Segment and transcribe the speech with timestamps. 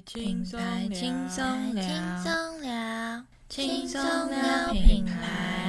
[0.00, 4.00] 轻松聊，轻松聊，轻松聊，轻松
[4.30, 5.63] 聊品牌。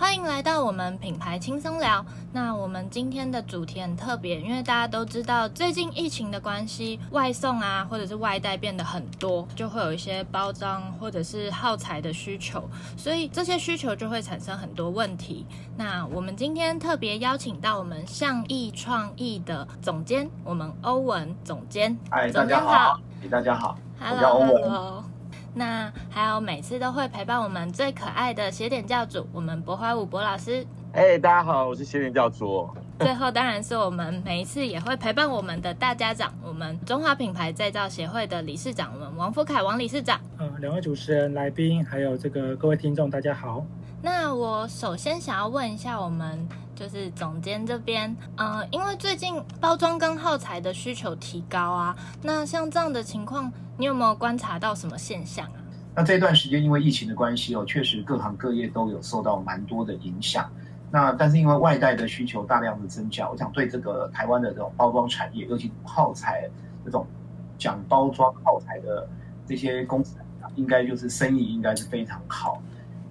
[0.00, 2.02] 欢迎来到我们品牌轻松聊。
[2.32, 12.66] 那我们今天的主题很特别，因为大家都知道，最近疫情的关系，外送啊，或者是外带变得很多，就会有一些包装或者是耗材的需求，
[12.96, 15.44] 所以这些需求就会产生很多问题。
[15.76, 21.94] 那我们今天特别邀请到我们象艺创意的总监，我们欧文总监。
[22.10, 22.98] 嗨，大家好。
[23.30, 23.76] 大家好。
[24.00, 25.04] Hello，Hello。
[25.52, 30.64] 那还有每次都会陪伴我们最可爱的斜点教主，我们博怀武博老师。
[30.92, 32.68] 哎，大家好，我是斜点教主。
[33.00, 40.20] 最后当然是我们每一次也会陪伴我们的大家长，我们中华品牌再造协会的理事长，我们王福凯王理事长。
[40.38, 43.64] 嗯，两位主持人、来宾，还有这个各位听众，大家好。
[44.02, 53.52] 那我首先想要问一下我们就是总监这边，呃，因为最近包装跟耗材的需求提高啊，那像这样的情况。
[53.80, 55.56] 你有没有观察到什么现象啊？
[55.94, 60.52] 那这段时间因为疫情的关系哦，确实各行各业都有受到蛮多的影响。
[60.90, 66.46] 那但是因为外带的需求大量的增加，我想对这个台湾的这种包装产业，尤其耗材
[66.84, 67.06] 这种
[67.56, 69.08] 讲包装耗材的
[69.46, 70.18] 这些公司，
[70.56, 72.60] 应该就是生意应该是非常好。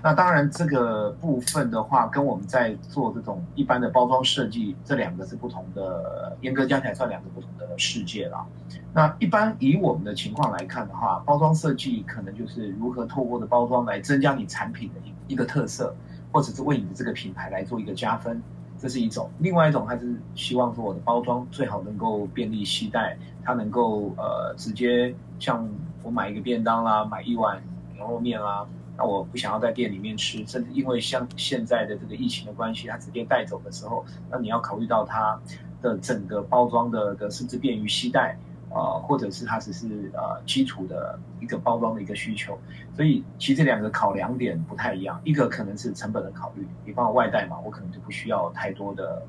[0.02, 8.45] 那当然，这个部分的话，跟我们在做这种一般的包装设计，这两个是不同的，严格讲起来算两个不同的世界了。
[8.94, 15.94] 那一般以我们的情况来看的话，包装设计可能就是如何透过的包装来增加你产品的一一个特色，
[16.31, 18.41] 或者是为你的这个品牌来做一个加分，
[18.78, 19.30] 这是一种。
[19.39, 25.67] 另外一种还是希望说我的包装最好能够便利携带，它能够呃直接像
[26.03, 27.61] 我买一个便当啦，买一碗
[27.95, 28.66] 牛肉面啦。
[29.00, 35.39] 那我不想要在店里面吃，甚至因为像现在的这个疫情的关系，它直接带走的时候，那你要考虑到它
[35.81, 38.38] 的整个包装的的甚至便于携带，
[38.69, 42.59] 呃，或者是它只是呃基础的一个包装的一个需求，
[42.94, 49.25] 所以其实两个考量点不太一样，一个可能是成本的考虑，比方外带嘛，我可能就不需要太多的。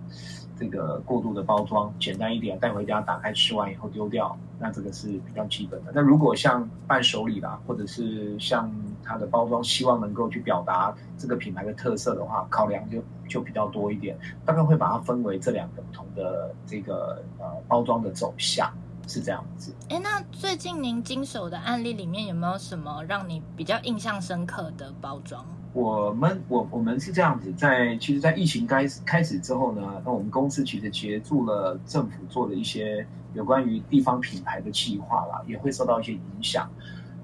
[0.61, 5.91] 这个过度的包装简单一点，带回家打开吃完以后丢掉，那这个是比较基本的。
[5.95, 8.71] 那如果像伴手礼啦，或者是像
[9.03, 14.15] 它的包装，希望能够去表达这个品牌的特色的话，考量就就比较多一点。
[14.45, 18.71] 大概会把它分为这两个不同的这个呃包装的走向，
[19.11, 19.75] 是这样子。
[19.89, 25.45] 哎，那最近您经手的案例里面有没有什么让你比较印象深刻的包装？
[25.73, 36.71] 我们我我们是这样子，在其实，在疫情开始开始之后呢，那我们公司其实协助了政府做了一些有关于地方品牌的计划啦，也会受到一些影响。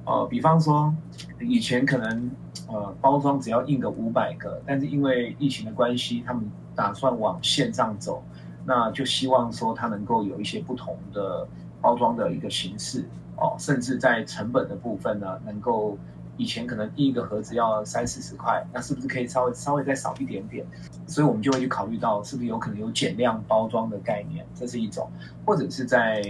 [0.04, 0.94] 呃，比方说
[1.40, 2.30] 以前可能
[2.68, 8.22] 呃包装只要印个五百个，但是因为疫情的关系，他们打算往线上走，
[8.64, 11.48] 那就希望说它能够有一些不同的
[11.80, 13.04] 包装的一个形式
[13.36, 15.98] 哦，甚至在成本的部分呢，能够。
[16.38, 20.66] 以前可能第一个盒子要三四十块，那是不是可以稍微稍微再少一点点？
[21.06, 25.10] 所以我们就会去考虑到是不是有可能有减量包装的概念，这是一种，
[25.46, 26.22] 或者是在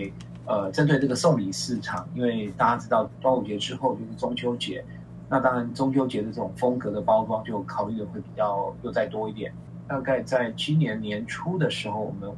[0.46, 4.84] 呃针对这个送礼市场，因为大家知道端午节之后就是中秋节，
[5.28, 9.52] 那当然中秋节的这种风格的包装就考虑的会比较又再多一点。
[9.88, 12.30] 大概在今年年初的时候，我们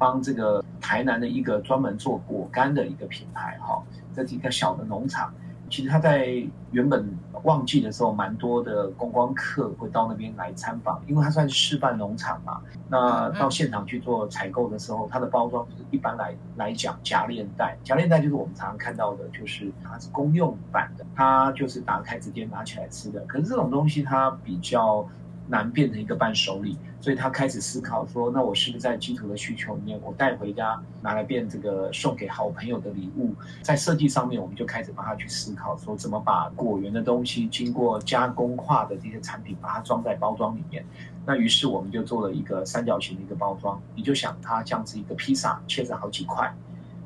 [0.00, 3.82] 帮这个台南的一个专门做果干的一个品牌，哈，
[4.16, 5.30] 这是一个小的农场。
[5.68, 7.06] 其实他在原本
[7.44, 12.60] 旺季的时候，蛮多的观光客会到那边来参访，因为它算是示范农场嘛。
[12.88, 23.20] 那到现场去做采购的时候，它的包装就是一般来来讲夹链袋，夹链袋就是我们常常看到的，就是它是公用版的，它就是打开直接拿起来吃的。
[23.26, 25.06] 可是这种东西它比较。
[25.50, 33.34] 难变成一个伴手礼，所以他开始思考说，那我是不是在基础的需求里面，我带回家拿来变这个送给好朋友的礼物？
[33.60, 40.86] 在设计上面，我们就开始帮他去思考说，怎么把果园的东西经过加工化的这些产品，把它装在包装里面。
[41.26, 46.54] 那于是我们就做了一个三角形的一个包装，你就想它像是一个披萨，切成好几块。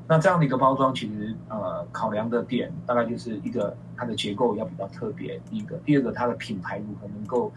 [0.06, 7.50] 那这样的一个包装，其实呃考量的点大概就是一个它的结构要比较特别，一个，第二个它的品牌如何能够。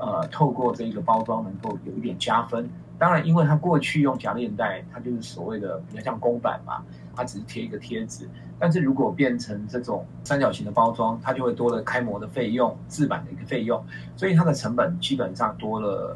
[0.00, 2.68] 呃，透过这个包装能够有一点加分。
[2.98, 6.82] 当然，因为它过去用夹链袋，它就是所谓的比较像公版嘛，
[7.14, 8.28] 它只是贴一个贴纸。
[8.58, 13.82] 但是如果变成这种三角形的包装，它就会多了开模的费用、制版的一个费用，
[14.16, 16.14] 所以它的成本基本上多了，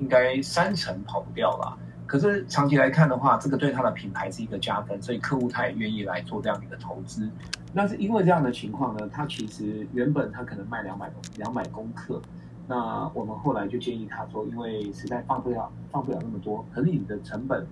[0.00, 1.78] 应该三成跑不掉了。
[2.06, 7.28] 可是长期来看的话，这个对它的品牌是一个加分，所以客户他也愿意来做这样的一个投资。
[7.72, 12.20] 那是因为这样的情况呢，它其实原本它可能卖两百两百公克。
[12.66, 17.66] 那我们后来就建议他说，因为实在放不了放不了那么多，可是你的成本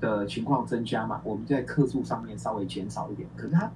[0.00, 3.28] 的情况增加嘛，我们在客数上面稍微减少一点。
[3.36, 3.70] 可是他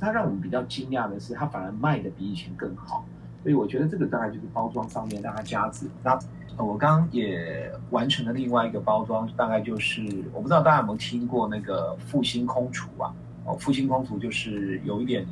[0.00, 3.04] 它让我们比较惊讶的是，它反而卖的比以前更好。
[3.42, 5.86] 所以我觉得这个大概就是包装上面让它加值。
[6.02, 6.18] 那
[6.58, 10.02] 我刚刚也完成了另外一个包装，大概就是
[10.32, 13.14] 我不知道大家有没有听过那个复兴空厨啊？
[13.44, 15.24] 哦，复兴空厨就是有一点，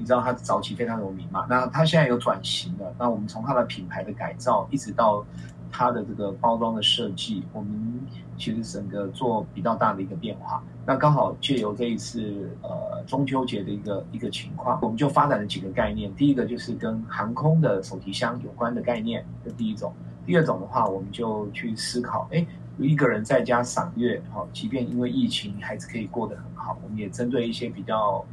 [0.00, 1.46] 你知道它早期非常有名嘛？
[1.48, 2.92] 那它现在有转型了。
[2.98, 5.22] 那我们从它的品牌的改造，一直到
[5.70, 8.00] 它的这个包装的设计，我们
[8.38, 10.64] 其实整个做比较大的一个变化。
[10.86, 16.12] 那刚好借由这一次呃中秋节的一个一个情况，我们就发展了几个概念。
[16.16, 19.92] 第一个就是跟航空的手提箱有关的概念，这第一种。
[20.26, 22.46] 第二种的话，我们就去思考，哎，
[22.78, 26.78] 一个人在家赏月，好，即便因为疫情，你还是可以过得很好。
[26.82, 28.24] 我们也针对一些比较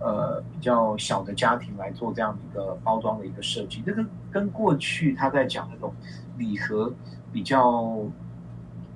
[0.00, 3.82] 呃比较小的家庭来做这样的一个包装的一个设计。
[3.84, 5.92] 这个跟过去他在讲那种
[6.38, 6.92] 礼盒
[7.32, 7.98] 比较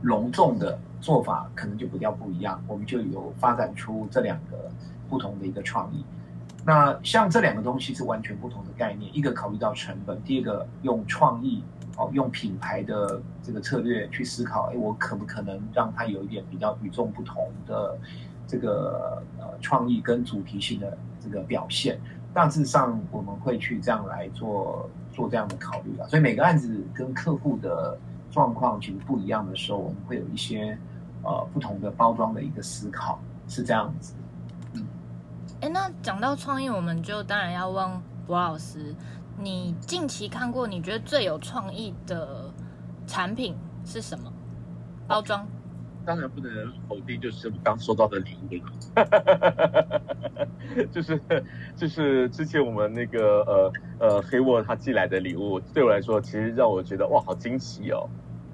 [0.02, 0.78] 隆重的。
[1.00, 4.70] 做法可能就比较不一样，我们就有发展出这两个
[5.08, 6.04] 不同的一个创意。
[6.62, 11.64] 那像这两个东西是完全不同的概念，一个考虑到成本，第二个用创意
[11.96, 17.96] 哦，用品牌的这个策略去思考，哎，我可不可能让它有一点比较与众不同的
[18.50, 22.00] 这个呃创意跟主题性的这个表现？
[22.34, 26.08] 大致上我们会去这样来做做这样的考虑啊。
[26.08, 27.96] 所以每个案子跟客户的
[28.30, 30.76] 状况其实不一样的时候，我们会有一些。
[31.22, 34.14] 呃，不同的包装的一个思考是这样子。
[34.72, 34.82] 嗯，
[35.60, 37.86] 哎，那讲到创意，我们就当然要问
[38.26, 38.94] 博老师，
[39.36, 42.50] 你近期看过你觉得最有创意的
[43.06, 43.54] 产品
[43.84, 44.32] 是什么？
[45.06, 45.46] 包装？
[46.04, 46.50] 当然不能
[46.88, 48.72] 否定，就是我刚收到的礼物了。
[50.92, 51.20] 就是
[51.76, 58.08] 就是之前我们那个呃呃黑沃他寄来的礼物，对我来说其实让我觉得哇，好惊喜哦。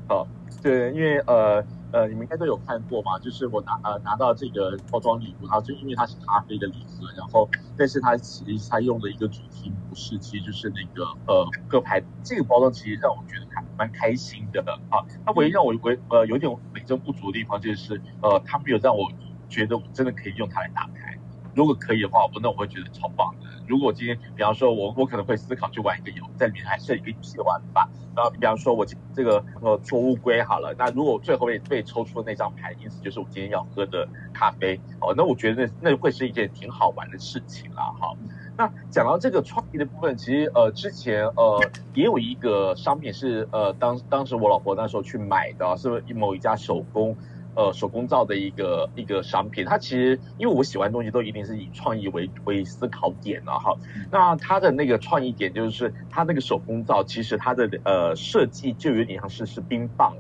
[0.08, 0.26] 好，
[0.62, 1.64] 对，因为呃。
[1.92, 3.18] 呃，你们应该都有看过吧？
[3.18, 12.02] 就是我拿呃拿到这个包装礼物，然后就因为它是咖啡的礼盒，然后但是它其实它用的一个主题模式，其实就是那个呃各牌。
[12.22, 14.98] 这个包装其实让我觉得还蛮开心的啊。
[15.24, 19.08] 它唯一让我唯呃有点美中不足的地方，就是呃它没有让我
[19.48, 21.18] 觉得我真的可以用它来打牌。
[21.56, 23.46] 如果可以的话，我那我会觉得超棒的。
[23.66, 27.88] 如果今天，比方说我我可能会思考去玩一个游，在里面还设一个游戏的玩法。
[28.14, 38.14] 然后比方说我这个呃捉乌龟好了，那如果最后被被抽出那张牌，意思就是我今天要喝的咖啡哦，那我觉得那那会是一件挺好玩的事情了哈。
[38.58, 47.16] 那讲到这个创意的部分，其实呃之前呃也有一个商品是呃当当时我老婆那时候去买的，是某一家手工。
[47.56, 53.74] 呃，手工皂的一个一个商品，它其实因为我喜欢的东西都一定是以创意为为思考点了哈。
[54.10, 60.14] 那它的那个创意点就是它那个手工皂，其实它的呃设计就有点像是是冰棒，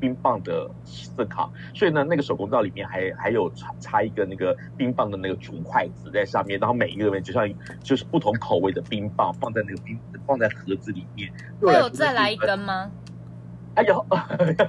[0.00, 1.52] 冰棒的思考。
[1.74, 7.48] 所以呢，那个手工皂里面还还有插插一个那个冰棒的那个竹筷子在上面，然后每一个里面就像
[7.84, 9.96] 就是不同口味的冰棒放在那个冰
[10.26, 11.32] 放在盒子里面。
[11.60, 12.90] 会有再来一根吗？
[13.80, 14.06] 哎呦，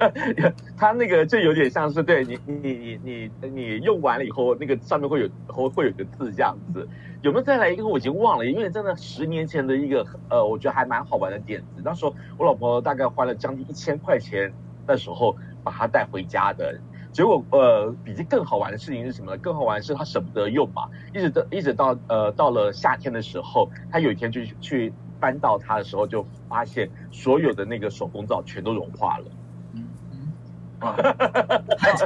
[0.77, 6.87] 它那个就有点像是对你你你你你用完了以后，那个上面会有会会有个字这样子，
[7.21, 7.85] 有没有再来一个？
[7.85, 11.81] 我已经忘了，因为真的十年前的一个呃，我觉得还蛮好玩的点子。
[11.83, 14.53] 那时候我老婆大概花了将近一千块钱，
[14.87, 16.79] 那时候把它带回家的。
[17.11, 19.37] 结果呃，比这更好玩的事情是什么呢？
[19.39, 24.93] 更好玩的是她舍不得用嘛，一直到一直到呃到了夏天的时候，她有一天就去。
[25.21, 29.25] 搬到它的时候，就发现所有的那个手工皂全都融化了。
[29.73, 30.33] 嗯嗯，
[30.81, 30.95] 好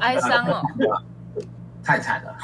[0.01, 0.62] 哀伤哦，
[1.81, 2.36] 太惨了。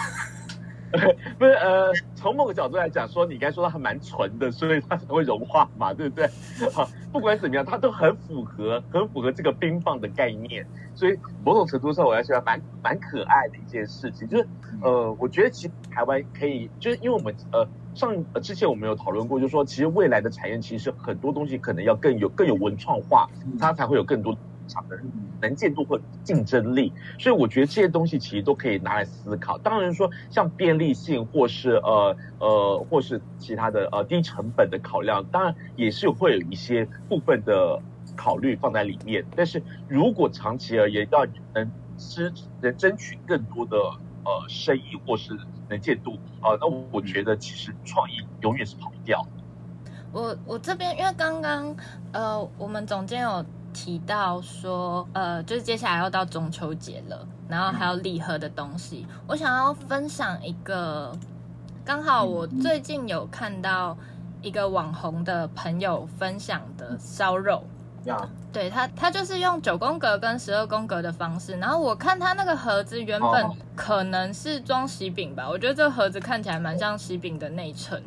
[1.39, 6.27] 不是呃，从某个角度来讲，说你该说它还蛮纯的，所以它才会融化嘛，对不对？
[6.73, 10.65] 好， 不管怎么样，它都很符合，很符合这个冰棒的概念。
[10.93, 14.47] 所以某种程度上，我还觉得蛮蛮可爱的一件事情，就是
[14.81, 17.67] 呃，我觉得其实台湾可以，就是因为我们呃。
[17.93, 23.27] 上呃之前我们有讨论过，就是说，其实未来的产业其实很多东西可能要更有更有文创化，
[23.59, 24.33] 它才会有更多
[24.71, 24.97] 厂的
[25.41, 26.93] 能见度或竞争力。
[27.19, 29.57] 所以我觉得这些东西其实都可以拿来思考。
[29.57, 37.81] 当然说像便利性或是呃呃或是其他的呃低成本的考量，当然也是会有一些部分的
[38.15, 39.25] 考虑放在里面。
[39.35, 43.77] 但是如果长期而言要能支能争取更多的。
[44.23, 45.35] 呃，生意或是
[45.67, 46.11] 能见度
[46.41, 49.25] 啊，呃，那我觉得其实创意永远是跑不掉。
[50.11, 51.75] 我我这边因为刚刚
[52.11, 61.11] 呃，我们总监有提到说，呃，就是接下来要到中秋节了，然后还有礼盒的东西，嗯，我想要分享一个，
[61.83, 63.97] 刚好我最近有看到
[64.41, 67.63] 一个网红的朋友分享的烧肉。
[68.05, 68.29] 样。
[68.51, 71.55] 对他，他就是用九宫格跟十二宫格的方式。
[71.57, 78.03] 然后我看他那个盒子原本可能是装喜饼吧，哦、我觉得这个盒子看起来蛮像喜饼的内衬，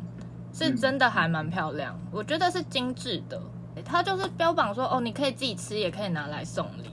[0.53, 1.95] 是真的还蛮漂亮。
[1.95, 3.41] 嗯、我觉得是精致的，
[3.85, 6.89] 它就是标榜说哦，你可以自己吃，也可以拿来送礼。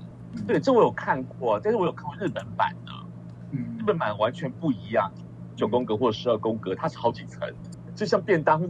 [0.46, 2.92] 对，这我有看过，但是我有看过日本版的，
[3.52, 5.10] 嗯，日本版完全不一样，
[5.56, 7.40] 九宫格或者十二宫格，它是好几层，
[7.96, 8.62] 就像便当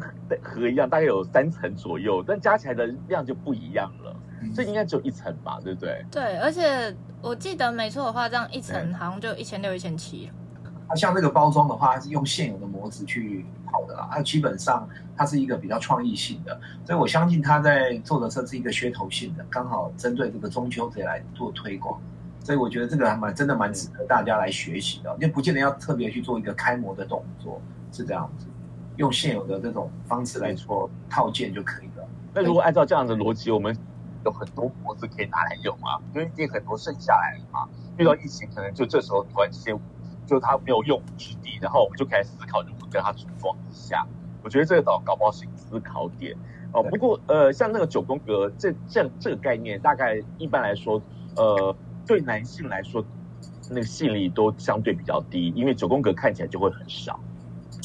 [0.43, 4.17] 盒一样，大概有三层左右，但加起来的量就不一样了。
[4.55, 6.05] 这应该只有一层吧，对不对？
[6.11, 10.31] 对，而且我记得没错的话，这样一层好像就一千六、一千七。
[10.93, 14.11] 它像这个包装的话，它是用现有的模子去套的啦。
[14.13, 21.99] 它基本上它是一个比较创意性的，所以我相信它在做的这是一个噱头性的，刚好针对这个中秋节来做推广。
[22.41, 27.59] 所以我觉得这个还蛮真的蛮值得大家来学习的，因为不见得要特别去做一个开模的动作，
[27.91, 28.45] 是这样子，
[28.97, 32.07] 用现有的这种方式来做套件就可以了。
[32.35, 33.75] 那如果按照这样的逻辑，我们
[34.27, 37.67] 有很多模子可以拿来用啊，因为已经很多剩下来了嘛。
[37.97, 39.79] 遇到疫情，可能就这时候突然之间，
[40.27, 44.07] 就他没有用武之地，然后我们就开始思考如何跟他组装一下。
[44.43, 46.37] 我觉得这个倒搞不好是思考点
[46.73, 46.83] 哦。
[46.83, 51.01] 不过呃，像那个九宫格这这这个概念，大概一般来说，
[51.37, 51.75] 呃，
[52.07, 53.05] 对男性来说，
[53.71, 57.21] 那个吸引力都相对比较低，因为九宫格看起来就会很少。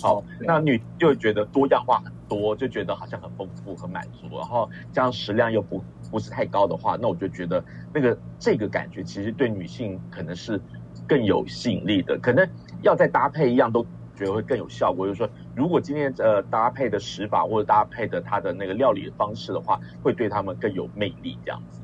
[0.02, 7.64] 好，那女就会觉得多样化很多，就觉得好像很丰富、很满足，然后加上食量又不不是太高的话，那我就觉得
[7.94, 10.62] 那个这个感觉其实对女性可能是
[11.08, 12.48] 更有吸引力的，可能
[12.82, 13.84] 要再搭配一样都
[14.16, 15.08] 觉得会更有效果。
[15.08, 21.38] 就是说，如果今天呃搭配的食法或者搭配的它的那个料理的方式的话，会对他们更有魅力。
[21.46, 21.82] 这样子，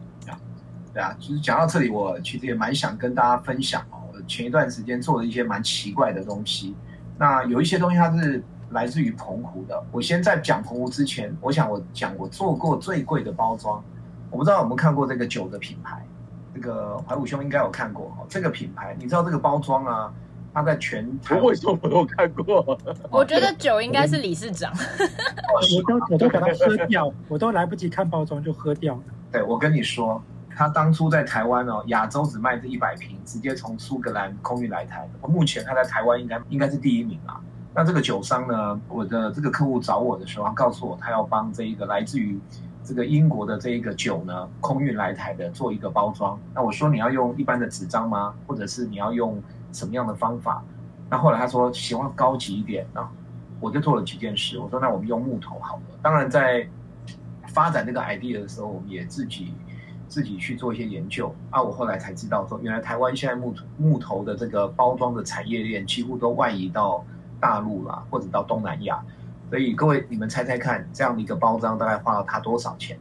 [0.93, 6.75] 对啊，其实讲到这里，我其实也蛮想跟大家分享哦，前一段时间做了一些蛮奇怪的东西。
[7.17, 9.83] 那有一些东西它是来自于澎湖的。
[9.91, 13.83] 我先在讲澎湖之前，我想我讲我做过最贵的包装。
[14.29, 16.03] 我不知道有没有看过这个酒的品牌，
[16.53, 18.25] 这个怀武兄应该有看过哈。
[18.29, 20.13] 这个品牌，你知道这个包装啊？
[20.53, 22.77] 它在全台为什么没有看过？
[23.09, 24.71] 我觉得酒应该是理事长。
[24.71, 29.01] 我都我都把它喝掉，我都来不及看包装就喝掉了。
[29.31, 30.21] 对，我跟你说。
[30.55, 35.27] 他当初在台湾哦，亚洲只卖这一百瓶，直接从苏格兰空运来台的。
[35.27, 37.41] 目前他在台湾应该应该是第一名啊。
[37.73, 42.39] 那这个酒商呢，我的这个客户找我的时候，他告诉我他要帮这一个来自于
[42.83, 46.39] 这个英国的这一个酒呢，空运来台的做一个包装。
[46.53, 48.33] 那我说你要用一般的纸张吗？
[48.45, 50.63] 或者是你要用什么样的方法？
[51.09, 53.09] 那后来他说希望高级一点，那
[53.59, 54.59] 我就做了几件事。
[54.59, 55.81] 我说那我们用木头好了。
[56.01, 56.67] 当然在
[57.47, 59.53] 发展这个 idea 的时候，我们也自己。
[60.05, 67.03] 自己去做一些研究啊，我后来才知道说，原来台湾现在木头木头的这个包装的产业链几乎都外移到
[67.39, 69.03] 大陆啦，或者到东南亚。
[69.53, 72.97] 所以各位，你们猜猜看，这样的一个包装大概花了他多少钱？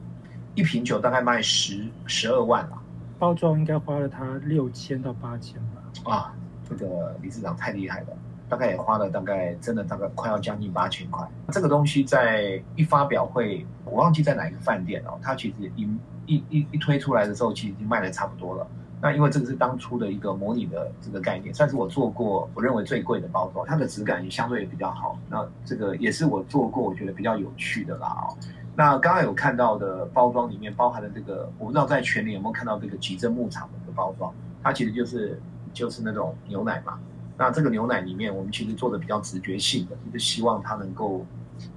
[0.54, 2.76] 一瓶酒大概卖十十二万吧，
[3.18, 6.12] 包装应该花了他六千到八千吧？
[6.12, 6.34] 啊，
[6.68, 8.08] 这个理事长太厉害了，
[8.50, 11.26] 大概也花了大概真的大概快要将近八千块。
[11.48, 15.88] 这个东西在一发表会，我忘记在哪一个饭店哦，它其实一。
[16.24, 18.64] 一一一推出来的时候，其实已经卖的差不多了。
[19.02, 25.18] 那因为这个是当初的一个模拟的这个概念，算是我做过我认为最贵的包装，它的质感也相对也比较好。
[25.28, 28.36] 那这个也是我做过我觉得比较有趣的啦哦。
[28.76, 34.32] 那刚刚有看到的包装里面包含了这个，我不知道在群里有没有看到这个吉珍牧场的这个包装，
[34.62, 35.40] 它其实就是
[35.74, 36.98] 就是那种牛奶嘛。
[37.36, 41.26] 那这个牛奶里面，我们其实做的比较直觉性的，就是希望它能够。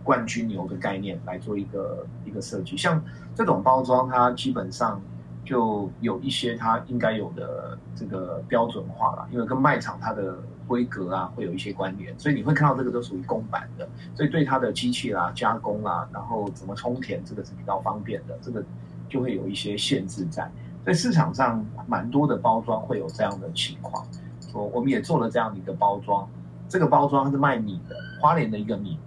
[0.04, 3.00] 冠军牛的概念来做一个一个设计，像
[3.36, 5.00] 这种包装，它基本上
[5.46, 18.64] 就有一些它应该有的这个标准化了，因为跟卖场它的规格啊会有一些关联，所以你会看到这个都属于公版的，所以对它的机器啦、加工啦，然后怎么充填，这个是比较方便的，这个
[19.08, 20.50] 就会有一些限制在。
[20.84, 24.06] 所以市场上蛮多的包装会有这样的情况，
[24.52, 26.28] 说我们也做了这样的一个包装，
[26.68, 29.00] 这个包装是卖米的，花莲的一个米。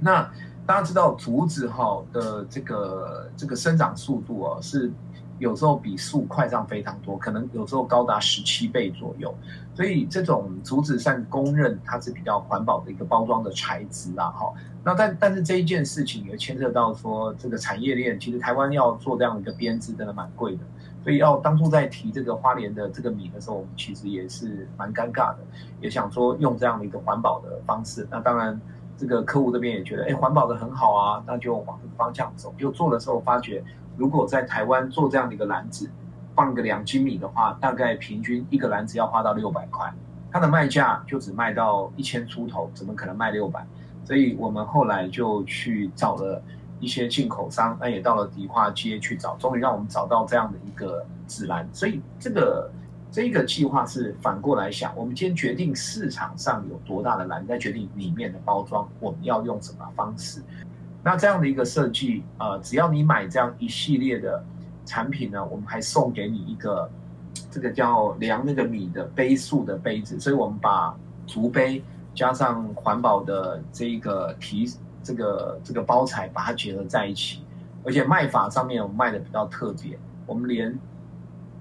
[0.00, 0.28] 那
[0.66, 4.90] 大家知道竹子哈的这个这个生长速度哦，是
[5.44, 9.32] 有时候比速快上非常多，可能有时候高达十七倍左右。
[9.74, 14.50] 所以这种竹子上公认它是比较环保的一个包装的材质啦哈。
[14.82, 20.62] 那但但是这一件事情也牵涉到说这个产业链，其实台湾要做这样一个编织真的蛮贵的。
[21.02, 25.38] 所以要当初在提这个花莲的这个米的时候，我们其实也是蛮尴尬的，
[25.82, 28.08] 也想说用这样的一个环保的方式。
[28.10, 28.58] 那当然。
[28.96, 32.54] 这个客户这边也觉得，哎，环保的很好啊，那就往这个方向走。
[32.56, 33.60] 就做的时候发觉，
[33.96, 35.90] 如果在台湾做这样的一个篮子，
[36.34, 39.92] 放个两斤米的话，大概平均一个篮子要花到六百块，
[40.30, 43.66] 它的卖价就只卖到一千出头，怎么可能卖六百？
[44.04, 46.42] 所以我们后来就去找了。
[46.80, 51.66] 一些进口商，那也到了迪化街去找，终于让我们找到这样的一个紫蓝。
[51.72, 52.70] 所以这个
[53.10, 60.42] 这个计划是反过来想，我们今天决定市场上有多大的蓝，再决定里面的包装我们要用什么方式。
[61.04, 64.42] 那这样的一个设计，呃，只要你买这样一系列的
[64.86, 66.90] 产品呢，我们还送给你一个
[67.50, 70.96] 这个叫量那个米的杯数的杯子，所以我们把
[71.26, 71.84] 竹杯
[72.14, 74.66] 加上环保的这个提
[75.02, 77.42] 这个这个包材，把它结合在一起，
[77.84, 80.74] 而且卖法上面我们卖的比较特别，我们连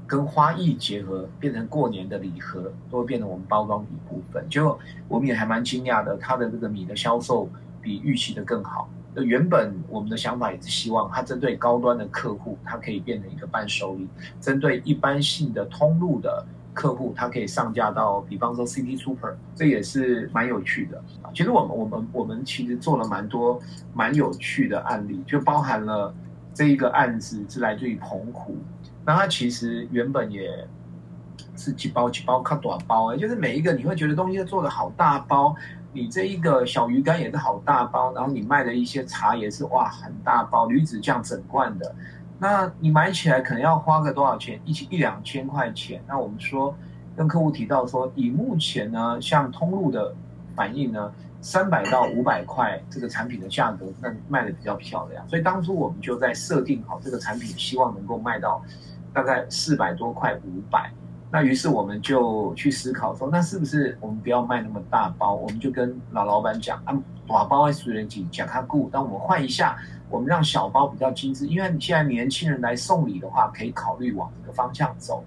[0.07, 4.47] 跟花艺结合，变成过年的礼盒，都会变成我们包装的一部分。
[4.47, 7.49] 就我们也还蛮惊讶的，它的这个米的销售
[7.81, 8.87] 比预期的更好。
[9.21, 14.07] 原本我们的想法也是希望它针对高端的客户，它可以变成一个伴手礼；
[14.41, 16.43] 针对一般性的通路的
[16.73, 21.03] 客户，它可以上架到，比方说 CT Super，这也是蛮有趣的。
[21.35, 23.61] 其实我们我们我们其实做了蛮多
[23.93, 26.11] 蛮有趣的案例，就包含了
[26.53, 28.57] 这一个案子是来自于澎湖，
[29.05, 30.67] 那它其实原本也
[31.55, 35.55] 是几包几包看短包，就是每一个你会觉得东西都做的好大包。
[35.93, 41.95] 你这一个小鱼干也是好大包，然后你卖的一些茶也是哇很大包，鱼子酱整罐的，
[42.39, 44.59] 那你买起来可能要花个多少钱？
[44.65, 46.03] 一一两千块钱。
[46.07, 46.75] 那我们说
[47.15, 50.13] 跟客户提到说，以目前呢，像通路的
[50.55, 55.23] 反应呢，三百到五百块这个产品的价格，那卖的比较漂亮。
[55.29, 58.63] 所以当初我们就在设定好这个产品，希望能够卖到
[59.13, 60.91] 大概四百多块五百。
[61.33, 65.33] 那于是我们就去思考说，那是不是我们不要卖那么大包？
[65.33, 66.93] 我们就跟老老板讲，啊，
[67.27, 68.87] 大包会随人挤，讲他顾。
[68.93, 69.75] 但我们换一下，
[70.11, 75.25] 我们让小包比较精致，因为你现在年轻人来送礼的话，可以考虑往这个方向走。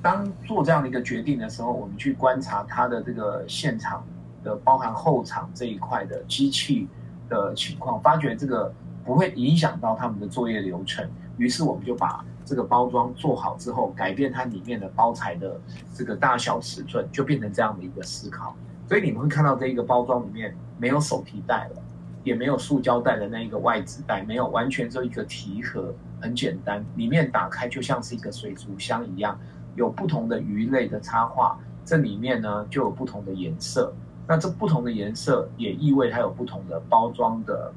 [0.00, 4.02] 当做这样的一个决定的时候，我们去观察他的这个现场
[4.42, 6.88] 的包含后场这一块的机器
[7.28, 8.72] 的情况，发觉这个
[9.04, 11.06] 不会影响到他们的作业流程。
[11.36, 12.24] 于是我们就把。
[12.46, 15.60] 这个包装做好之后，改变它里面的包材的
[15.92, 18.54] 这个大小尺寸，就变成这样的一个思考。
[18.88, 21.82] 所以你们会看到这一个包装里面没有手提袋了，
[22.22, 26.84] 也没有塑胶袋的那一个外纸袋，没有，完全就一个提盒，很简单。
[26.94, 29.36] 里面打开就像是一个水族箱一样，
[29.74, 33.92] 有不同的鱼类的插画，这里面呢就有不同的颜色。
[34.28, 37.72] 那这不同的颜色也意味它有不同的包装的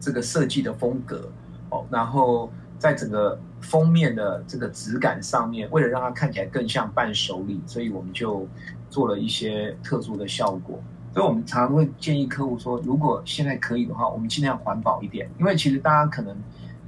[0.00, 1.28] 这个设计的风格
[1.68, 2.50] 哦，然后。
[2.84, 8.46] 在整个封面的这个质感上面，为了让它看起来更像伴手礼，所以我们就
[8.90, 10.78] 做了一些特殊的效果。
[11.14, 16.36] 所以我们常常会建议客户说，如果现在可以的话，我们尽量环保一点，因为其实大家可能。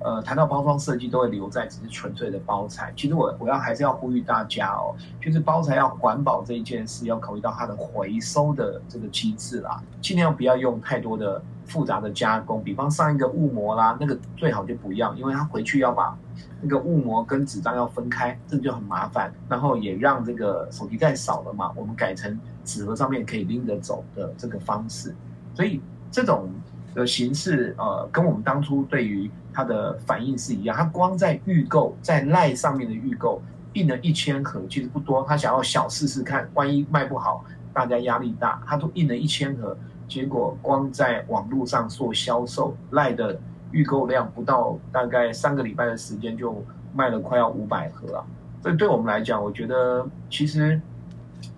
[0.00, 2.92] 呃，谈到包装设计，都会留在只是纯粹的包材。
[2.96, 16.16] 其实我我要还是要呼吁大家哦，就是包材要环保这一件事，要考虑到它的回收的这个机制啦，尽量不要用太多的复杂的加工，比方上一个雾膜啦，那个最好就不要，因为它回去要把
[16.60, 19.32] 那个雾膜跟纸张要分开，这就很麻烦。
[19.48, 25.14] 然后也让这个手提袋少了嘛，我们改成纸盒上面可以拎着走的这个方式。
[25.54, 25.80] 所以
[26.10, 26.50] 这种
[26.96, 33.42] 的形式，呃，跟我们当初对于它的反应是一样，他光在预购在赖上面的预购
[33.74, 35.22] 印了一千盒，其实不多。
[35.28, 39.76] 他想要小试试看，万一卖不好，大家压力大，他都印了一千盒，
[40.08, 43.38] 结果光在网络上做销售，赖的
[43.72, 48.24] 预购量不到大概三个礼拜的时间就卖了快要五百盒啊！
[48.62, 50.80] 所以对我们来讲，我觉得其实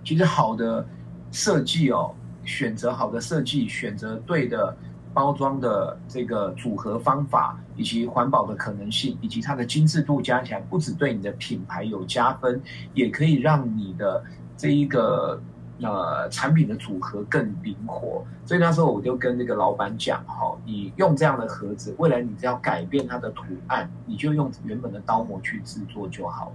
[0.02, 0.84] 其实好的
[1.30, 2.12] 设计哦，
[2.44, 4.76] 选择好的设计，选择对的。
[5.14, 12.60] 包装的这个组合方法，以及环保的可能性，以及它的精致度加起来，不只对你的品牌有加分，
[12.94, 14.22] 也可以让你的
[14.56, 15.40] 这一个
[15.80, 18.24] 呃产品的组合更灵活。
[18.44, 26.52] 所以那时候我就跟那个老板讲，哈，你用这样的盒子，未来你只要改变它的图案，你就用原本的刀模去制作就好了。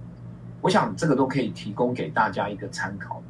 [0.60, 3.22] 我想这个都可以提供给大家一个参考。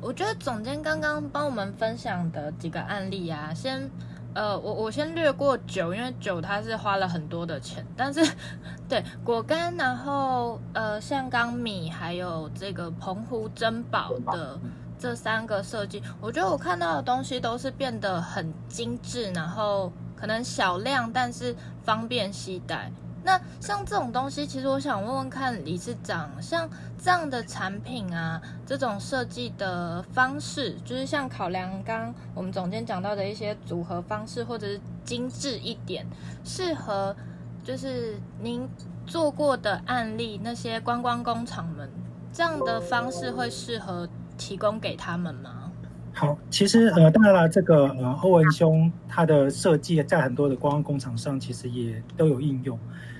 [0.00, 3.90] 我觉得总监刚刚帮我们分享的几个案例啊，先。
[4.36, 8.20] 呃，我我先略过酒，因为酒它是花了很多的钱，但是
[8.86, 14.60] 对果干，然后呃，像刚米还有这个澎湖珍宝的
[14.98, 22.92] 这三个设计，我觉得我看到的东西都是变得很精致，然后可能小量，但是方便携带。
[23.26, 36.06] 那像这种东西，其实我想问问看理事长，像这样的产品啊，这种设计的方式，就是像考量刚我们总监讲到的一些组合方式，或者是精致一点，
[36.44, 37.16] 适合
[37.64, 38.68] 就是您
[39.08, 41.90] 做过的案例那些观光工厂们，
[42.32, 44.08] 这样的方式会适合
[44.38, 45.72] 提供给他们吗？
[46.14, 52.78] 好，其实呃，当然了，这个呃，欧文兄他的设计在很多的观光工厂上其实也都有应用。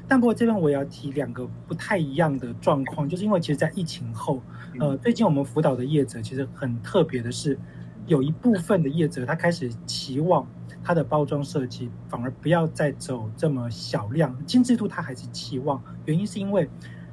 [0.09, 4.41] 但不过这边我也要提两个不太一样的状况，就是因为其实，在疫情后，
[4.79, 7.59] 呃，最近我们辅导的业者其实很特别的是，
[8.07, 10.47] 有一部分的业者他开始期望
[10.85, 15.83] 他的包装设计反而不要再走这么小量，精致度他还是期望。
[16.05, 16.69] 原因是因为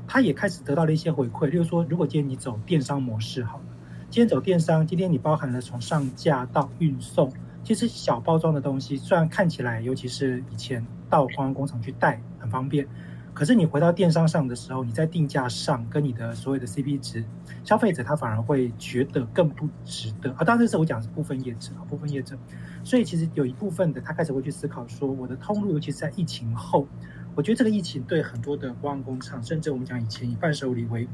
[0.07, 3.65] 他也开始得到了一些回馈，例如说，如果今天你走电商模式好了，
[4.11, 12.21] 今天走电商，今天你包含了从上架到运送，其实小包装的东西虽然看起来，尤其是以前到观光工厂去带。
[12.39, 12.85] 很方便，
[13.33, 17.23] 可是你回到电商上的时候，你在定价上跟你的所有的 CP 值，
[17.63, 20.43] 消费者他反而会觉得更不值得啊。
[20.43, 22.37] 当然这是我讲的是部分业者啊，部分业者。
[22.83, 26.85] 所以其实有一部分的他开始会去思考说，我的通路，尤其是在疫情后，
[27.33, 31.07] 我觉得这个疫情对很多的观光工厂，甚至我们讲以前以伴手礼为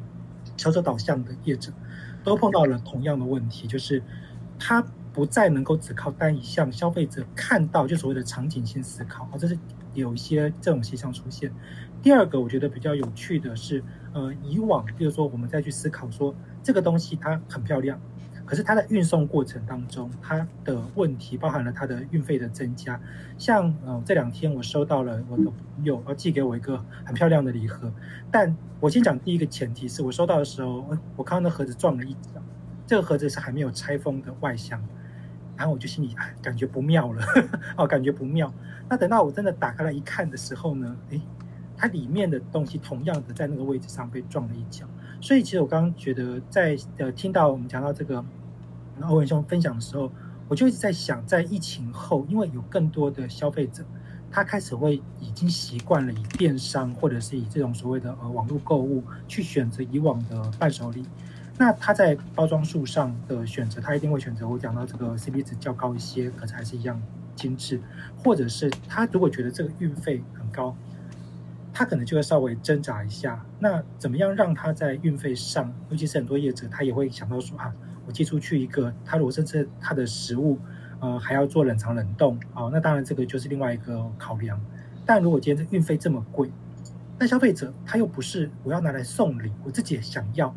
[0.58, 1.72] 销售导向的业者，
[2.24, 4.02] 都碰到了同样的问题，就是
[4.58, 4.84] 他
[5.14, 9.58] 不再能够只靠单一项消费者看到就所谓的场景性思考啊，这是。
[9.96, 11.52] 有一些这种现象出现。
[12.00, 18.00] 第二个，我觉得比较有趣的是，呃，以往比如说我们再去思考说这个东西它很漂亮，
[18.46, 23.02] 可是它的运送过程当中，它的问题包含了它的运费的增加。
[23.40, 27.92] 像呃这两天我收到了我的朋友要寄给我一个很漂亮的礼盒，
[28.30, 32.40] 但我先讲第一个前提是我收到的时候，我看到那盒子撞了一脚，
[32.86, 34.80] 这个盒子是还没有拆封的外箱。
[35.60, 37.22] 然后我就心里感觉不妙了，
[37.76, 38.50] 哦，感觉不妙。
[38.88, 41.22] 那等到我真的打开来一看的时候呢，诶，
[41.76, 44.86] 它里面的东西同样的在那个位置上被撞了一脚。
[45.20, 48.24] 所以其实我刚刚觉得在呃听到我们讲到这个
[49.02, 50.10] 欧文兄分享的时候，
[50.48, 53.84] 我就一直在想，在疫情后，因为有更多的消费者，
[54.32, 61.04] 他开始会已经习惯了以电商或者是以这种所谓的呃网络购物去选择以往的伴手礼。
[61.62, 67.02] 那他在包装术上的选择，他一定会选择我讲到这个 CP 值较高一些，可是还是一样
[67.36, 67.82] 精致，
[68.24, 70.74] 或者是他如果觉得这个运费很高，
[71.74, 73.46] 他可能就会稍微挣扎一下。
[73.60, 77.76] 那怎么样让他在运费上，尤其是很多业者，他也会想到说啊，
[78.08, 80.58] 我寄出去一个，他如果甚至他的食物，
[81.02, 84.58] 呃，还要做冷藏冷冻，啊，那当然这个就是另外一个考量。
[85.06, 86.50] 但如果今天这运费这么贵，
[87.20, 90.56] 那消费者他又不是我要拿来送礼，我自己也想要。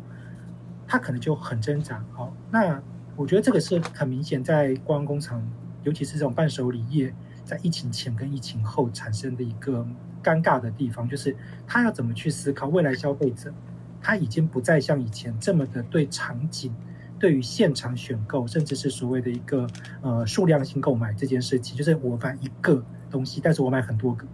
[0.87, 2.03] 他可能就很挣扎。
[2.11, 2.81] 好，那
[3.15, 5.41] 我觉得这个是很明显，在观光工厂，
[5.83, 7.13] 尤其是这种伴手礼业，
[7.45, 9.85] 在疫情前跟疫情后产生的一个
[10.23, 11.35] 尴尬的地方，就是
[11.67, 13.53] 他要怎么去思考未来消费者，
[14.01, 16.73] 他已经不再像以前这么的对场景、
[17.19, 19.67] 对于现场选购，甚至是所谓的一个
[20.01, 24.25] 呃数量性购买这件事情，就是我买一个东西，但是我买很多个，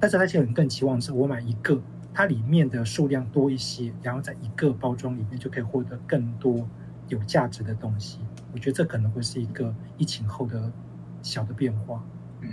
[0.00, 1.80] 但是他现在更期望是我买一个。
[2.14, 6.68] 它里面的数量多一些，然后在一个包装里面就可以获得更多
[7.08, 8.18] 有价值的东西。
[8.52, 10.70] 我觉得这可能会是一个疫情后的
[11.22, 12.04] 小的变化。
[12.40, 12.50] 嗯，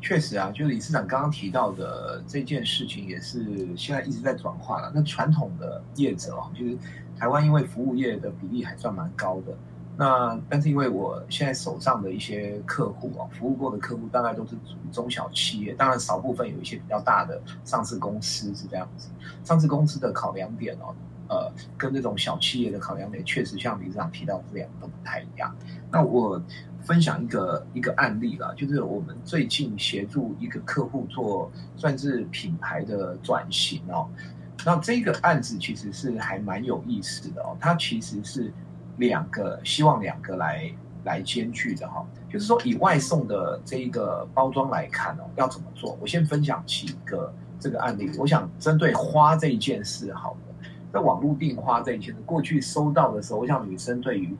[0.00, 4.92] 确实啊，就是理事长刚刚提到的这件事情，也是现在一直在转化了。
[4.94, 6.76] 那传统的业者啊，就是
[7.18, 9.56] 台湾因为服务业的比例还算蛮高的。
[9.98, 19.08] 那但是因为我现在手上的一些客户啊，服务过的客户大概都是属于中小企业，当然少部分有一些比较大的上市公司是这样子。
[19.42, 20.94] 上市公司的考量点哦，
[21.28, 25.56] 呃，跟这种小企业的考量点确实像理事长提到的这两个都不太一样。
[25.90, 26.38] 那我
[26.82, 34.06] 分享一个一个案例啦，就是我们最近协助一个客户做算是品牌的转型哦。
[34.62, 38.52] 那这个案子其实是还蛮有意思的哦，它其实是。
[38.98, 40.72] 两个希望两个来
[41.04, 45.96] 来兼具的哈，就是说以外送的这一个包装来看哦，要怎么做？
[46.00, 48.10] 我先分享几个这个案例。
[48.18, 54.34] 我想针对花这一件事，好的，在网络订花这一件事，过去收到的时候，我想女生对于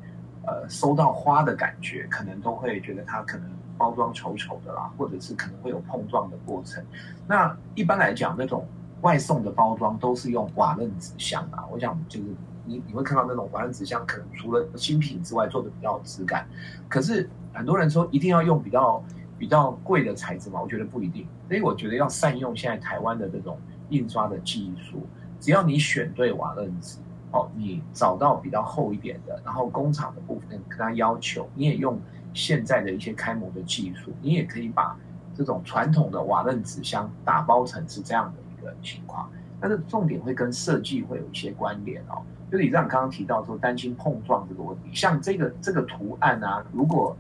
[0.47, 6.85] 呃收到花的感觉，可能都会觉得它可能包装丑丑的啦，或者是可能会有碰撞的过程。
[7.29, 8.66] 那一般来讲，那种
[9.03, 12.27] 外送的包装都是用瓦楞纸箱啊，我想就是。
[12.67, 16.47] 你你会看到那种瓦楞纸箱，可能除了新品之外，做的比较有质感。
[16.89, 19.03] 可是很多人说一定要用比较
[19.39, 21.27] 比较贵的材质嘛，我觉得不一定。
[21.49, 23.59] 所以我觉得要善用现在台湾的这种
[23.91, 25.07] 印刷的技术，
[25.39, 26.99] 只要你选对瓦楞纸，
[27.31, 32.01] 哦，你找到比较厚一点的，然后工厂的部分跟他要求，你也用
[32.35, 34.99] 现在的一些开模的技术，你也可以把
[35.35, 39.31] 这种传统的瓦楞纸箱打包成是这样的一个情况。
[39.59, 42.23] 但是重点会跟设计会有一些关联哦。
[42.51, 47.17] 就你这样刚刚提到说担心碰撞这个问题，像这个这个图案啊，如果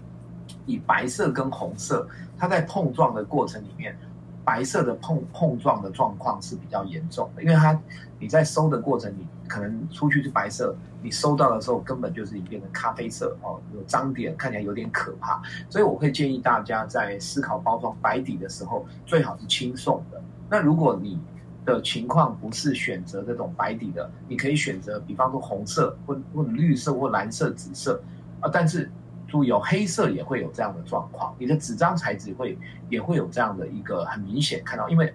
[0.64, 2.08] 以白色跟红色，
[2.38, 3.96] 它在碰撞的过程里面，
[4.44, 7.78] 白色的碰碰撞的状况是比较严重的，因为它
[8.18, 15.42] 你在收的过程，你可能出去是白色，你收到的时候根本就是已经变成咖啡色哦，有脏点，看起来有点可怕。
[15.68, 20.22] 所以我会建议大家在思考包装白底的时候，最好是轻送的。
[20.48, 21.18] 那如果你
[21.66, 28.00] 的情况不是选择这种白底的，你可以选择，比方说红色或或绿色或蓝色、紫色
[28.40, 28.90] 啊，但是。
[29.28, 32.56] 注意哦，黑色也会有这样的状况，你的纸张材质会
[32.88, 35.12] 也会有这样的一个很明显看到，因为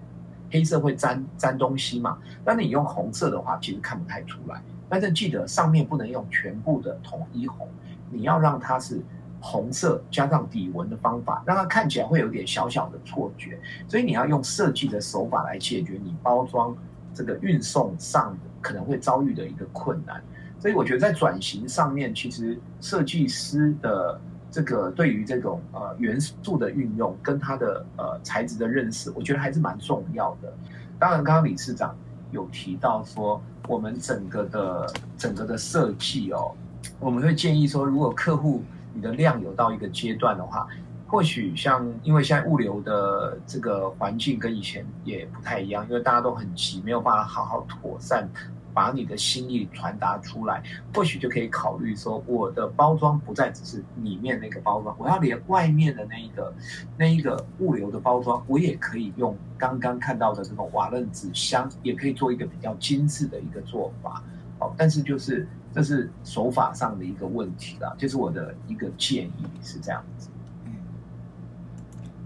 [0.50, 2.18] 黑色会沾沾东西嘛。
[2.44, 4.62] 但是你用红色的话，其实看不太出来。
[4.86, 7.66] 但是记得上面不能用全部的统一红，
[8.10, 9.00] 你要让它是
[9.42, 13.58] 红色加上底纹的方法，让它看起来会有点小小的错觉。
[13.88, 16.74] 所以你要用设计的手法来解决你包装
[17.12, 20.22] 这个运送上可能会遭遇的一个困难。
[20.60, 30.54] 所以我觉得在转型上面，其实设计师的这个对于这种呃元素的运用跟它的呃材质的认识，我觉得还是蛮重要的。
[31.00, 31.96] 当然，刚刚理事长
[32.30, 36.54] 有提到说，我们整个的整个的设计哦，
[37.00, 38.62] 我们会建议说，如果客户
[38.94, 40.66] 你的量有到一个阶段的话，
[41.06, 48.28] 或许像因为现在物流的这个环境跟以前也不太一样，因为大家都很急，没有办法好好妥善。
[48.74, 50.62] 把你的心意传达出来，
[50.94, 56.54] 或许就可以考虑说，我的包装不再只是里面那个包装，我要连外面的那一个
[56.96, 64.24] 那一个物流的包装，我也可以用刚刚看到的这种瓦楞纸箱，也可以做一个比较精致的一个做法。
[64.62, 70.28] 好，但是就是这是手法上的一个问题啦，就是我的一个建议是这样子。
[70.64, 70.72] 嗯，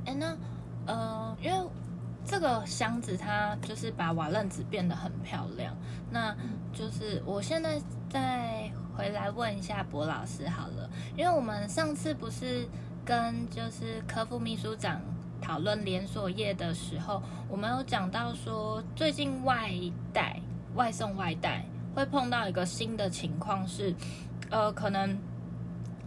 [0.04, 0.36] 哎，那
[0.86, 1.68] 呃，因为。
[2.28, 5.72] 这个箱子它就是把瓦楞纸变得很漂亮，
[6.10, 6.34] 那
[6.72, 12.66] 就是我现在再回来问一下博老师好了，因为我们上次不是
[13.04, 15.00] 跟就是科副秘书长
[15.40, 19.70] 讨论连锁业的时候，我们有讲到说最近外
[20.12, 20.40] 带、
[20.74, 21.64] 外送外带
[21.96, 23.92] 会碰到一个新的情况是，
[24.50, 25.18] 呃，可能。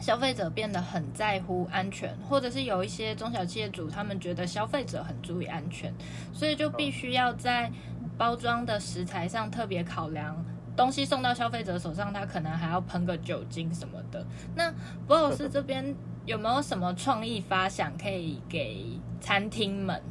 [0.01, 5.93] 消费者变得很在乎安全，或者是有一些中小企业主，他们觉得消费者很注意安全，
[6.31, 7.69] 所以就必须要在
[8.17, 10.33] 包装的食材上特别考量，
[10.73, 14.25] 东西送到消费者手上，他可能还要喷个酒精什么的。
[14.55, 14.73] 那
[15.05, 15.93] 博老师这边
[16.25, 20.01] 有没有什么创意发想可以给餐厅们？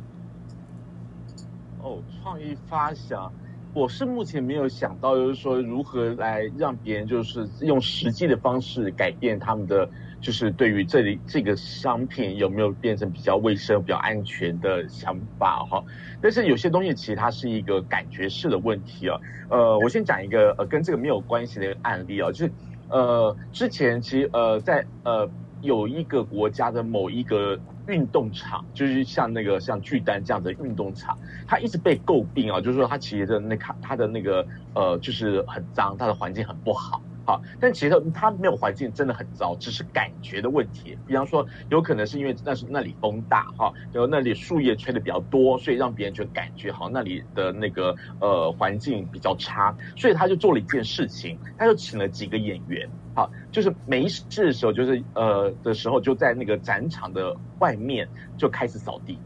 [1.83, 3.33] 哦，创意发想。
[3.73, 9.89] 我是目前没有想到，就是说如何来让别人就是用实际的方式改变他们的，
[10.21, 15.85] 就是对于这里这个商品有没有变成比较卫生、比较安全的想法哈。
[16.21, 19.17] 但是有些东西其实它是一个感觉式的问题啊。
[19.49, 22.55] 呃，我先讲一个呃跟这个没有关系的案例啊，就是
[22.89, 25.31] 呃之前其实呃在呃
[25.63, 27.59] 有一个国家的某一个。
[27.89, 37.01] 运动场就是像那个像巨蛋这样的运动场，它一直被诟病啊，就是说它其实的那卡它的那个呃就是很脏，它的环境很不好。
[37.29, 40.97] 好，但其实它没有环境真的很糟，只是感觉的问题。
[41.07, 59.19] 比方说，有可能是因为那是那里风大哈，然后那里树叶吹的比较多，所以让别人就感觉好那里的那个呃环境比较差，所以他就做了一件事情，他就请了几个演员，好，就是没事的时候，就是呃的时候就在那个展场的外面就开始扫地。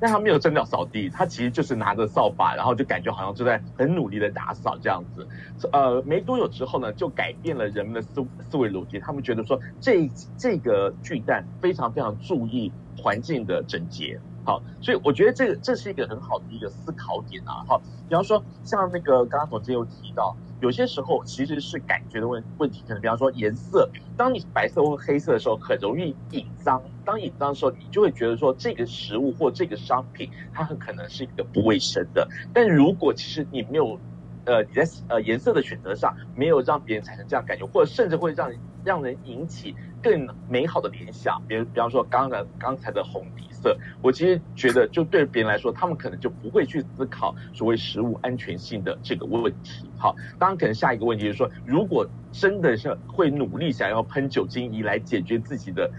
[0.00, 5.26] 但他没有真的扫地，他其实就是拿着扫把，然后就感觉好像就在很努力的打扫这样子。
[5.72, 8.98] 呃，没多久之后呢，就改变了人们的思思维逻辑。
[8.98, 14.20] 他们觉得说，这这个巨蛋非常非常注意环境的整洁。
[14.50, 17.62] 好，所以我觉得这个这是一个很好的一个思考点啊。
[17.68, 20.36] 好，比方说像那个刚刚总监有提到。
[20.60, 26.82] 有些时候其实是感觉的问问题，可能比方说颜色，当你白色或黑色的时候，很容易隐脏。
[27.02, 32.28] 当隐脏的时候，你就会觉得说这个食物或这个商品，它很可能是一个不卫生的。
[32.52, 33.98] 但如果其实你没有，
[34.44, 38.52] 呃，你在呃颜色的选择上没有让别人产生这样感觉，或者甚至会让
[38.84, 43.76] 让人引起更美好的联想，比如比方说刚刚刚才的红底色。
[44.02, 49.88] 我其实觉得，就对别人来说，他们可能就不会去思考所谓食物安全性的这个问题。
[49.98, 55.90] 好，当然可能下一个问题就是说，如果真的是会努力想要喷酒精仪来解决自己的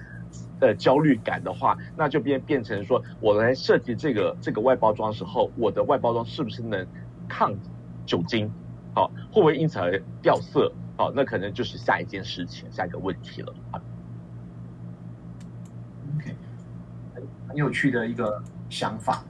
[0.60, 6.86] 呃焦虑感的话，那就变变成说，我来设计这个这个外包装时候，我的外包装是不是能
[7.30, 7.54] 抗
[8.08, 8.52] 酒精？
[8.96, 10.72] 好，会不会因此而掉色？
[10.98, 13.54] 好，那可能就是下一件事情，下一个问题了。
[17.52, 19.26] 很有趣的一个想法。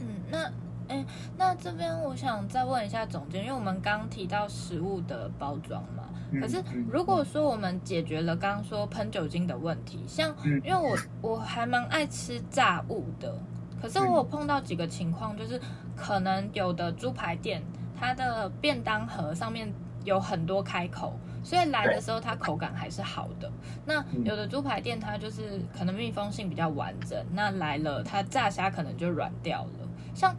[0.00, 0.52] 嗯，那，
[0.88, 1.06] 哎，
[1.38, 6.02] 那这边我想再问一下总监，因为我们刚提到食物的包装嘛，
[6.40, 13.32] 可是如果说我们解决了刚刚说喷酒精的问题，像因为我我还蛮爱吃炸物的，
[13.80, 15.60] 可是我有碰到几个情况，就是
[15.96, 17.62] 可能有的猪排店
[17.96, 19.72] 它的便当盒上面
[20.02, 23.50] 有很多开口，所以来的时候它口感还是好的。
[23.84, 29.88] 那有的猪排店它就是可能密封性比较完整，那来了它炸虾可能就软掉了。
[30.14, 30.34] 像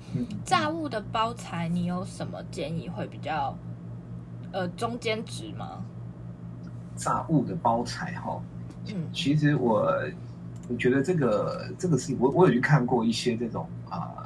[0.46, 3.58] 炸物的包材，你有什么建议会比较？
[4.52, 5.84] 呃，中间值吗？
[6.96, 8.40] 炸物的包材哈，
[8.86, 9.92] 嗯，其实我
[10.70, 14.23] 我觉得这个这个是我我有去看过一些这种啊啊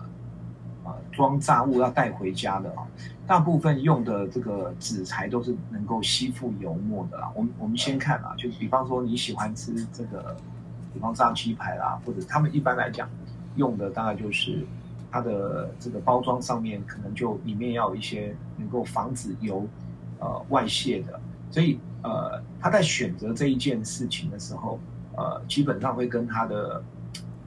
[1.18, 2.86] 装炸物要带回家的啊，
[3.26, 7.32] 大部分用的这个纸材都是能够吸附油墨的啦。
[7.36, 10.38] 我们我们先看啊，就比方说你喜欢吃这个，
[10.94, 13.10] 比方炸鸡排啦，或者他们一般来讲
[13.56, 14.64] 用的大概就是
[15.12, 19.68] 它的这个包装上面可能就里面要有一些能够防止油。
[20.20, 21.20] 呃，外泄的，
[21.52, 24.80] 所以呃，他在选择这一件事情的时候，
[25.16, 26.84] 呃，基本上会跟他的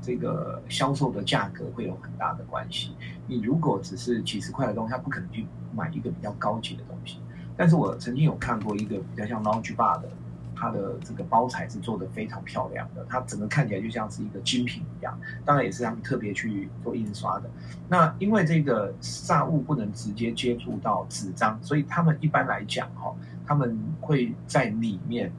[0.00, 2.92] 这个销售的价格会有很大的关系。
[3.30, 7.18] 你如果只是几十块的东西，他不可能去买一个比较高级的东西。
[7.56, 10.08] 但是我曾经有看过一个比较像 Lounge Bar 的。
[10.52, 15.18] 它的这个包材是做的非常漂亮的，它整个看起来就像是一个精品一样。
[15.42, 17.48] 当然也是他们特别去做印刷的。
[17.88, 23.10] 那因为这个炸物不能直接接触到纸张，所以他们一般来讲哈，
[23.46, 25.32] 他们会在里面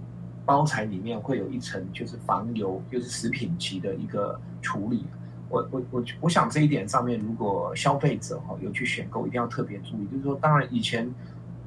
[0.43, 5.06] 包材里面会有一层就是防油，就是食品级的一个处理。
[5.51, 10.07] 我我我我想这一点上面，如果消费者哈有去选购，一定要特别注意。
[10.11, 11.13] 就是说，当然以前。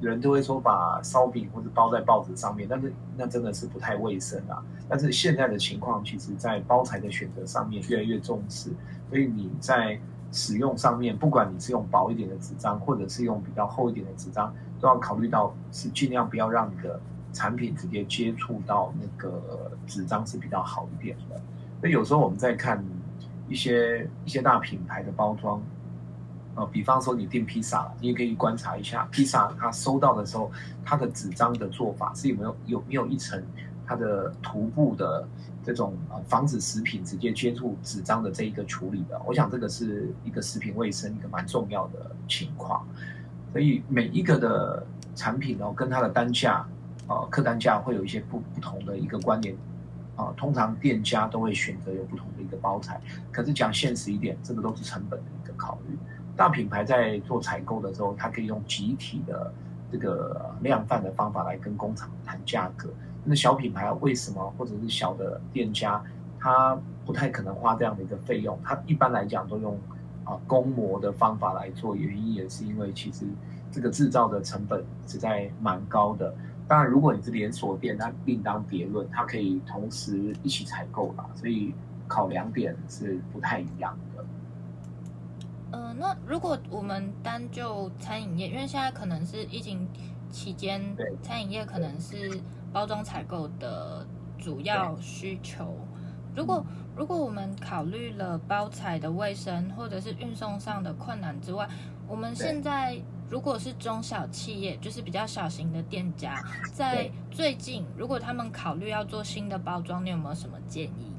[0.01, 4.61] 人都会说把烧饼或者包在报纸上面，但是那真的是不太卫生啊。
[4.89, 8.69] 但是现在的情况，其实在包材的选择上面越来越重视，
[9.09, 9.97] 所以你在
[10.33, 16.99] 使用上面，不管你是用薄一点的纸张，或者是用比较厚一点的纸张，都要考虑到是尽量不要让你的
[17.31, 21.41] 产品直接接触到那个纸张是比较好一点的。
[21.79, 22.83] 所以有时候我们在看
[23.47, 25.61] 一些一些大品牌的包装。
[26.55, 30.49] 呃，比方说你订披萨，你也可以观察一下披萨它收到的时候，
[30.85, 33.43] 它的纸张的做法是有没有有没有一层
[33.85, 35.27] 它的涂布的
[35.65, 39.21] 这种呃防止食品直接接触纸张的这一个处理的。
[39.25, 42.87] 我想这个是一个食品卫生一个蛮重要的情况。
[43.51, 46.65] 所以每一个的产品哦，跟它的单价
[47.07, 49.53] 呃客单价会有一些不不同的一个关联
[50.15, 50.33] 啊。
[50.37, 52.99] 通常店家都会选择有不同的一个包材，
[53.31, 55.97] 可是讲现实一点，这个都是成本的一个考虑。
[56.35, 59.53] 大品牌在做采购的时候，它可以用集体的
[59.91, 62.89] 这个量贩的方法来跟工厂谈价格。
[63.23, 66.03] 那小品牌为什么或者是小的店家，
[66.39, 68.59] 他不太可能花这样的一个费用？
[68.63, 69.79] 他一般来讲都用
[70.25, 73.25] 啊公模的方法来做，原因也是因为其实
[73.71, 76.35] 这个制造的成本实在蛮高的。
[76.67, 81.29] 当然，如果你是连锁店，那另当别论，它可以同时一起采购吧。
[81.35, 81.73] 所以
[82.07, 84.25] 考量点是不太一样的。
[85.71, 89.87] 呃，那如果我们单就餐饮业，因为现在可能是疫情
[90.29, 90.81] 期间，
[91.21, 92.31] 餐饮业可能是
[92.73, 94.05] 包装采购的
[94.37, 95.77] 主要需求。
[96.35, 101.67] 如果如果我们考虑了包材的卫生，或者是运送上的困难之外，
[102.07, 106.35] 我们现在如果是中小企业，就是比较小型的店家，
[106.73, 111.11] 在最近如果他们考虑要做新的包装，你有没有什么建议？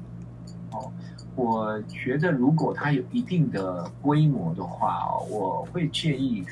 [0.71, 0.91] 哦。
[1.35, 6.43] 我觉得，如果它有一定的规模的话，我会建议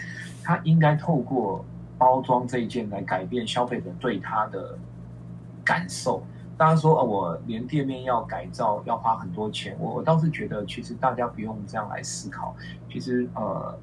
[0.44, 1.66] 它应该透过
[1.98, 4.78] 包装这一件来改变消费者对它的
[5.64, 6.22] 感受。
[6.56, 12.56] 大家说，哦，我连店面要改造要花很多钱，我我倒是觉得，其实大家不用这样来思考。
[12.88, 13.76] 其实，呃，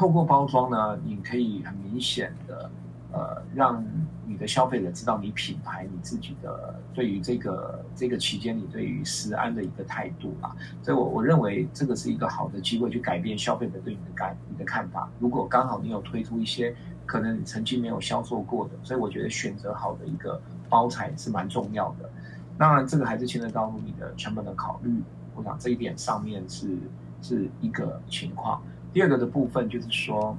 [0.00, 2.70] 透过包装呢，你可以很明显的。
[3.12, 3.84] 呃，让
[4.24, 15.10] 你的消费者知道你品牌你自己的对于这个这个期间你对于食安的一个态度啊，所以我我认为这个是一个好的机会去改变消费者对你的感你的看法。
[15.18, 16.72] 如果刚好你有推出一些
[17.04, 22.08] 可能你曾经没有销售过的，所以我觉得选择好的一个包材是蛮重要的。
[22.56, 25.02] 当然，这个还是牵涉到你的成本的考虑，
[25.34, 26.78] 我想这一点上面是
[27.20, 28.62] 是一个情况。
[28.92, 30.36] 第二个的部分就是说，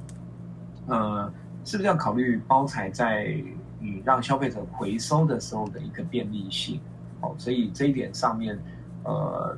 [0.88, 1.32] 呃。
[1.64, 3.36] 是不是要考虑包材在
[3.80, 6.80] 你让消费者回收的时候的一个便利性？
[7.20, 8.58] 哦，所以这一点上面，
[9.04, 9.56] 呃，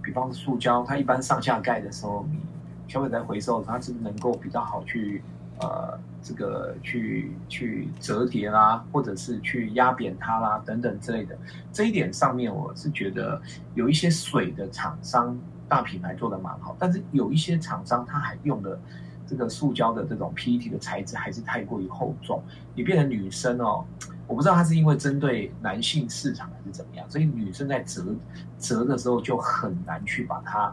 [0.00, 2.38] 比方说塑胶，它一般上下盖的时候，你
[2.86, 5.24] 消费者回收，它是能够比较好去
[5.58, 11.36] 呃这个去去折叠啦，或者是去压扁它啦等等之类的。
[11.72, 13.42] 这一点上面，我是觉得
[13.74, 15.36] 有一些水的厂商
[15.68, 18.78] 大品牌做的蛮好，但是有一些厂商他还用的。
[19.26, 22.42] 这个塑胶的这种 PET 的材质还是太过于厚重，
[22.74, 23.82] 你变成女生哦，
[24.26, 28.04] 我不知道它是因为针对男性市场还是怎么样，所以女生在折
[28.58, 30.70] 折的时候就很难去把它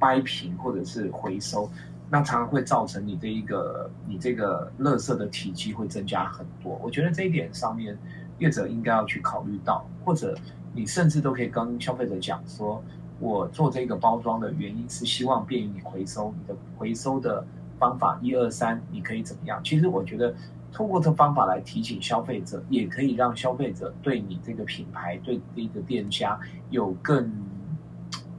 [0.00, 1.70] 掰平或者是回收，
[2.10, 6.76] 那常常会造成你这一个你这个垃圾的体积会增加很多。
[6.82, 7.96] 我觉得这一点上面
[8.40, 10.36] 业者应该要去考虑到，或者
[10.74, 12.82] 你甚至都可以跟消费者讲说，
[13.22, 17.46] 我做这个包装的原因是希望便于你回收，你的回收的
[17.78, 19.62] 方法一二三，你可以怎么样？
[19.64, 20.34] 其实我觉得。
[20.74, 27.30] 通过这方法来提醒消费者，也可以让消费者对你这个品牌、对这个店家有更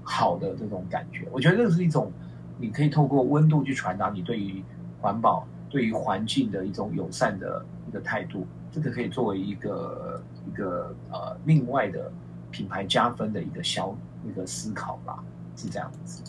[0.01, 1.27] 好的这种感觉。
[1.31, 2.11] 我觉得这是一种，
[2.57, 4.63] 你可以透过温度去传达你对于
[4.99, 8.47] 环保、对于环境的一种友善的一个态度。
[8.71, 12.11] 这个可以作为一个一个呃另外的
[12.49, 13.95] 品牌加分的一个消
[14.27, 15.23] 一个思考吧，
[15.55, 16.23] 是这样子。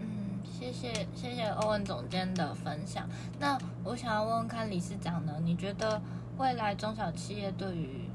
[0.00, 0.06] 嗯
[0.44, 3.06] 谢谢谢谢欧文总监的分享。
[3.38, 5.34] 那我想要问问看理事长呢？
[5.44, 6.00] 你觉得
[6.38, 8.08] 未来中小企业对于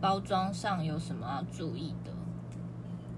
[0.00, 2.10] 包装上有什么要注意的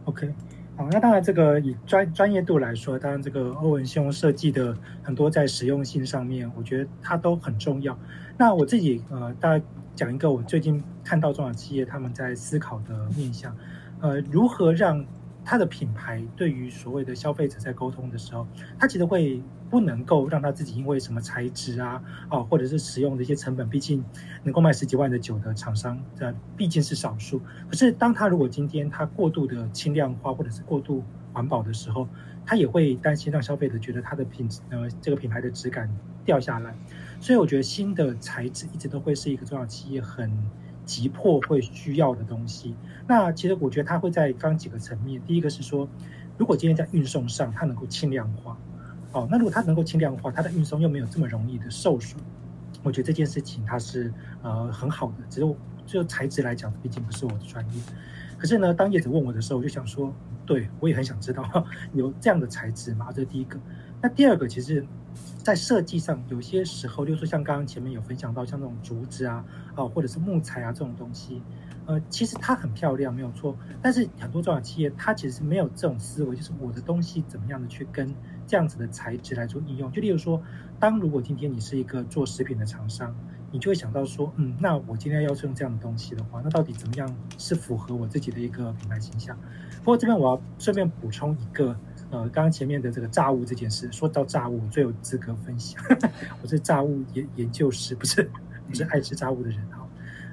[0.07, 0.35] ？OK，
[0.77, 7.97] 好，那当然这个以专专业度来说，当然这个欧文兄设计的很多在实用性上面，我觉得它都很重要。
[8.37, 13.55] 那我自己呃，大概讲一个我最近看到中小企业他们在思考的面向，
[14.01, 15.05] 呃，如何让。
[15.45, 18.47] 它的品牌对于所谓的消费者在沟通的时候，
[18.79, 24.05] 它其实会不能够让他自己因为什么材质啊，啊，或者是使用的一些成本，毕竟
[24.43, 27.41] 能够卖十几万的酒的厂商，呃，毕竟是少数。
[27.69, 32.09] 可是，当他如果今天他过度的轻量化或者是过度环保的时候，
[32.47, 35.91] 他也会担心让消费者觉得他的品，呃，这个品牌的质感
[36.25, 36.75] 掉下来。
[37.21, 40.31] 所以，我觉得新的材质一直都会是一个中小企业很
[40.85, 42.75] 急迫会需要的东西。
[43.07, 45.21] 那其实我觉得它会在刚几个层面。
[45.27, 45.89] 第一个是说，
[46.39, 48.57] 如果今天在运送上它能够轻量化，
[49.13, 52.21] 哦，那如果它能够轻量化，它的运送又没有这么容易的受损，
[52.83, 54.13] 我觉得这件事情它是
[54.43, 55.25] 呃很好的。
[55.29, 55.55] 只是
[55.87, 57.83] 就材质来讲，毕竟不是我的专业。
[58.39, 60.15] 可是呢，当业者问我的时候，我就想说，
[60.45, 61.45] 对我也很想知道
[61.93, 63.09] 有这样的材质吗？
[63.13, 63.59] 这是第一个。
[64.05, 64.85] 那第二个其实。
[65.43, 69.45] 在设计上，有些时候，就是像刚刚前面有分享到，像这种竹子啊，
[69.75, 71.43] 啊，或者是木材啊这种东西，
[71.85, 73.55] 呃，其实它很漂亮，没有错。
[73.83, 78.11] 但是很多中小企业，它其实是没有这种思维，就是我的东西怎么样的去跟
[78.47, 79.93] 这样子的材质来做应用。
[79.93, 80.43] 就例如说，
[80.81, 83.15] 当如果今天你是一个做食品的厂商，
[83.53, 89.39] 你就会想到说，嗯，那我今天要是用这样的东西的话，那到底怎么样是符合我自己的一个品牌形象？
[89.81, 91.77] 不过这边我要顺便补充一个。
[92.15, 95.83] 呃，刚刚前面的这个炸物这件事，说到炸物，我最有资格分享。
[96.41, 98.31] 我是炸物研研究师，不是
[98.69, 99.85] 不是爱吃炸物的人哈。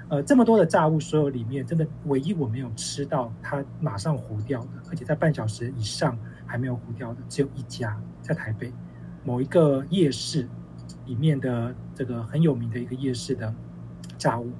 [0.08, 6.16] 呃，这么多的炸物，所有里面真的唯一我没有吃到它马上糊掉的，而且在半小时以上
[6.46, 8.72] 还没有糊掉的，只有一家，在台北
[9.24, 10.48] 某一个夜市
[11.08, 13.52] 里面的这个很有名的一个夜市的
[14.20, 14.52] 炸物。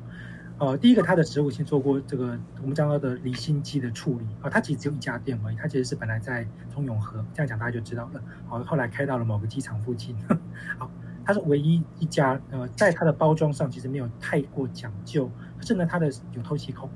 [0.62, 8.22] 呃，第一个，它的食物先做过这个我们讲到的离心机的处理啊，它其实只有一家店而已，它其实是本来在中永和，这样讲大家就知道了。
[8.46, 10.16] 好，后来开到了某个机场附近。
[10.78, 10.88] 好，
[11.26, 16.88] 它是唯一一家，呃，在它的包装上其实没有太过讲究，可是呢，它的有透气孔，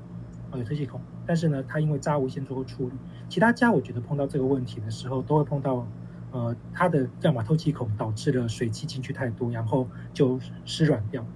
[0.52, 2.92] 哦，有透气孔，但是呢，它因为渣物先做过处理，
[3.28, 5.84] 其他家我觉得碰到这个问题的时候，都会碰到，
[6.30, 11.26] 呃，它的要么透气孔导致了水汽进去太多，然后就湿软掉。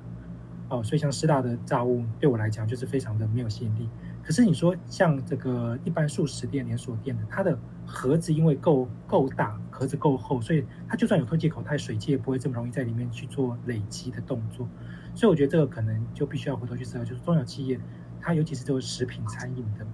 [0.71, 3.89] 哦，所以像师大的炸物对我来讲就是非常的没有吸引力。
[4.23, 14.69] 可是你说像这个一般素食店连锁店的，它的盒子因为够够大，盒子够厚，所以它就算有透气口，它的水汽也不会这么容易在里面去做累积的动作。
[15.13, 17.81] 所以我觉得这个可能就必须要回头去思考，就是中小企业
[18.21, 19.85] 它尤其是这个食品餐饮的，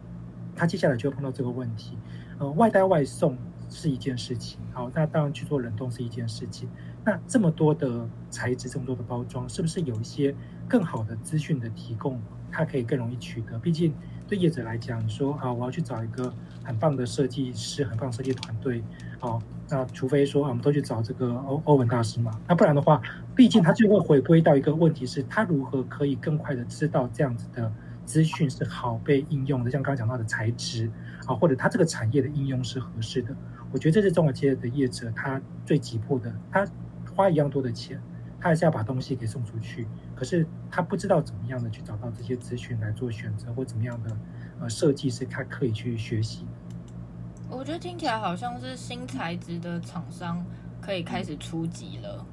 [0.55, 1.97] 它接下来就会碰到这个问题。
[2.39, 3.39] 呃，外带外送
[3.71, 6.69] 是一件事情，好，那当然去做冷冻是一件事情。
[7.03, 10.35] 那这么多的材质，这么多的包装，是不是有一些？
[10.69, 13.59] 更好的资讯的提供，它可以更容易取得。
[13.59, 13.95] 毕竟
[14.29, 16.33] 对业者来讲，说啊，我要去找一个
[16.65, 18.83] 很棒的设计师、很棒设计团队，
[19.21, 23.01] 哦，那除非说啊，我们都去找这个欧欧文大师嘛，那不然的话，
[23.35, 27.73] 毕竟他就会回归到一个问题是，他如何可以更快的知道这样子的
[28.05, 30.91] 资讯是好被应用的，像刚刚讲到的材质
[31.27, 33.35] 啊，或者他这个产业的应用是合适的。
[33.73, 36.67] 我觉得这是中小企业的业者他最急迫的，他
[37.15, 38.01] 花一样多的钱。
[38.41, 44.17] 他还是要把东西给送出去，可是他不知道怎么样的去找到这些资讯来做选择，或怎么样的
[44.61, 46.47] 呃设计是他可以去学习。
[47.49, 50.45] 我觉得听起来好像是新材质的厂商
[50.81, 52.27] 可以开始出击了，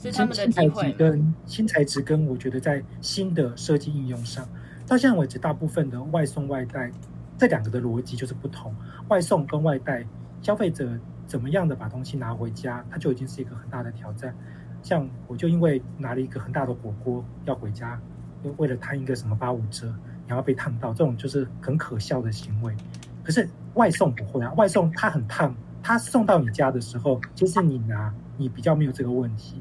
[0.00, 0.92] 是他们的机会。
[0.92, 4.48] 跟新材质跟我觉得在新的设计应用上，
[4.86, 6.90] 到现在为止，大部分的外送外带
[7.38, 8.74] 这两个的逻辑就是不同。
[9.08, 10.04] 外送跟外带，
[10.40, 14.34] 消费者怎么样的把东西拿回家，它就已经是一个很大的挑战。
[14.82, 18.00] 像我就因为拿了一个很大的火锅要回家，
[18.42, 19.94] 又为了贪一个什么八五折，
[20.26, 22.74] 然后被烫到，这种就是很可笑的行为。
[23.22, 29.60] 可是外送不会啊，外送它很烫，它送到你家的时候，其实你拿你比较没有这个问题。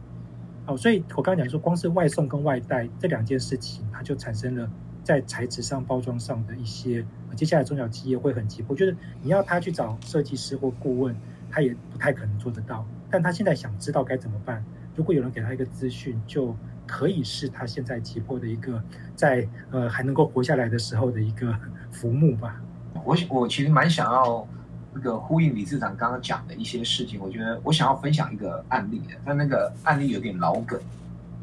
[0.66, 4.70] 哦，所以我刚刚讲说，光是外送跟外带这两件事情，它就产生了
[5.04, 7.06] 在材质上、包装上的一些，
[7.36, 11.16] 接下来中小企业会很急迫，就是你要他去找设计师或顾问，
[11.50, 12.86] 他也不太可能做得到。
[13.10, 14.64] 但他现在想知道该怎么办，
[15.00, 16.54] 如果有人给他一个资讯，就
[16.86, 18.84] 可以是他现在急迫的一个
[19.16, 21.56] 在呃还能够活下来的时候的一个
[21.90, 22.62] 浮木吧。
[23.06, 24.46] 我我其实蛮想要。
[24.92, 30.82] 那个呼应李市长刚刚讲的一些事情，我觉得我想要分享一个案例的，但那个案例有点老梗，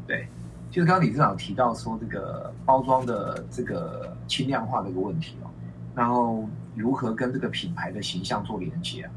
[0.05, 0.27] 对，
[0.69, 5.47] 就是刚刚李市长提到说这个包装的这个轻量化的一个问题哦，
[5.95, 6.45] 然后
[6.75, 9.09] 如何跟这个品牌的形象做连接？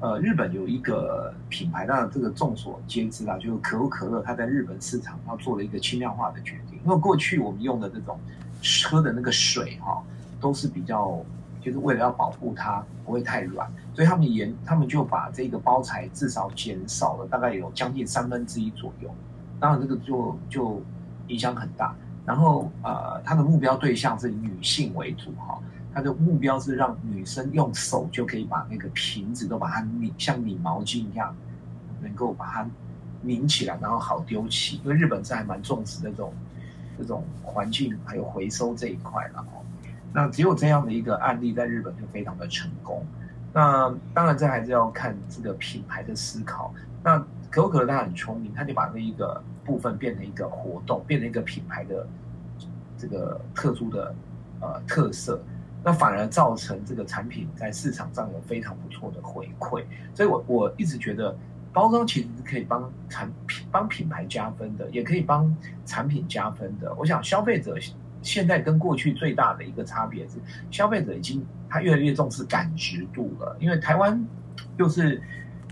[0.00, 8.18] 呃，日本有一个品牌，那这个众所皆知啊，就是可口可乐，它在日本市场它做了一个轻量化的决定，因为过去我们用的这种
[8.88, 10.02] 喝的那个水哈，
[10.40, 11.24] 都是比较。
[11.58, 19.12] 就是为了要保护它不会太软，所以他们研他们就把这个包材至少减少了大概有将近三分之一左右。
[19.58, 20.80] 当然这个就就
[21.26, 21.92] 影响很大。
[22.24, 25.58] 然后呃，他的目标对象是以女性为主哈，
[25.96, 31.34] 他的目标是让女生用手就可以把那个瓶子都把它拧像拧毛巾一样，
[32.02, 32.68] 能够把它
[33.22, 34.78] 拧起来，然后好丢弃。
[34.84, 36.34] 因为日本是还蛮重视这种
[36.98, 39.64] 这种环境还有回收这一块了哦。
[40.12, 43.02] 那只有这样的一个案例在日本就非常的成功。
[43.54, 46.74] 那当然这还是要看这个品牌的思考。
[47.02, 47.18] 那
[47.48, 52.06] 可口可乐他很聪明，他就把那一个部分变成一个活动，变成一个品牌的
[52.98, 54.14] 这个特殊的
[54.60, 55.40] 呃特色。
[55.84, 59.84] 那反而造成这个产品在市场上有非常不错的回馈。
[60.14, 61.36] 所以我我一直觉得
[61.72, 65.54] 包装其实是可以帮产品帮品牌加分的，也可以帮
[65.84, 66.94] 产品加分的。
[66.94, 67.74] 我想消费者。
[68.22, 70.32] 现在跟过去最大的一个差别是，
[70.68, 73.56] 消费者已经他越来越重视感知度了。
[73.60, 74.20] 因为台湾
[74.78, 75.22] 又是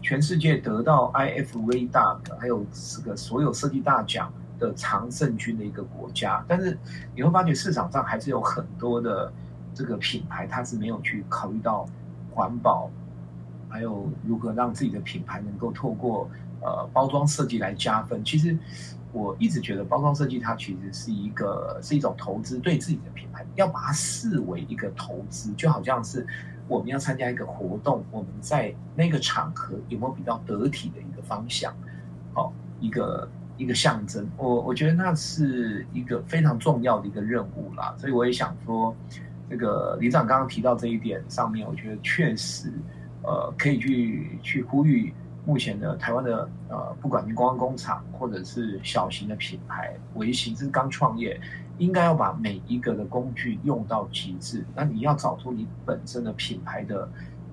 [0.01, 6.79] 全世界得到 IFV 大的，还有这个所有设计大奖的常胜军的一个国家，但是
[7.17, 9.33] 你会发觉市场上还是有很多的
[9.75, 11.87] 这个品牌，它是没有去考虑到
[12.33, 12.91] 环保，
[13.68, 16.31] 还有如何让自己的品牌能够透过
[16.62, 18.25] 呃包装设计来加分。
[18.25, 18.57] 其实。
[19.16, 26.27] 我一直觉得包装设计它其实是一个是一种投资，对自己的品牌要把它视为一个投资，就好像是
[26.66, 31.72] 我们要参加一个活动，我们在那个场合有没有比较得体的一个方向，
[32.35, 34.29] 哦，一个一个象征。
[34.37, 38.93] 我我觉得那是一个非常重要的一个任务啦，所以我也想说，
[39.49, 42.73] 这个李长刚刚提到这一点上面，我觉得确实，
[43.23, 45.13] 呃，可以去去呼吁。
[45.47, 51.39] 目前的台湾的呃，不管是观光工厂或者是小型的品牌，微型是刚创业，
[51.77, 54.65] 应该要把每一个的工具用到极致。
[54.75, 57.07] 那你要找出你本身的品牌的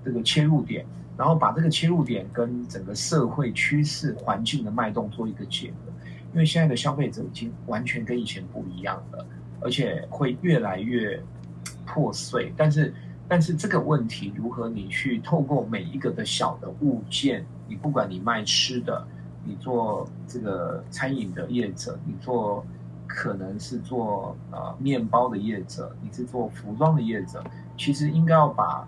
[0.06, 0.86] 这个切入点，
[1.18, 5.92] 然后把这个切入点跟整个社会趋势环境的脉动做一个结合。
[6.32, 9.28] 因为现在的消费者已经完全跟以前不一样了，
[9.60, 11.22] 而且会越来越
[11.94, 12.54] 破碎。
[12.56, 12.94] 但是，
[13.28, 17.46] 但是这个问题如何你去透过每一个的小的物件？
[17.68, 19.06] 你不管你卖吃的，
[19.44, 22.66] 你做这个餐饮的业者，你做
[23.08, 27.44] 可能是做呃面包的业者，你是做服装的业者，
[27.78, 28.88] 其实应该要把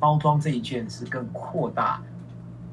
[0.00, 2.02] 包装这一件事更扩大，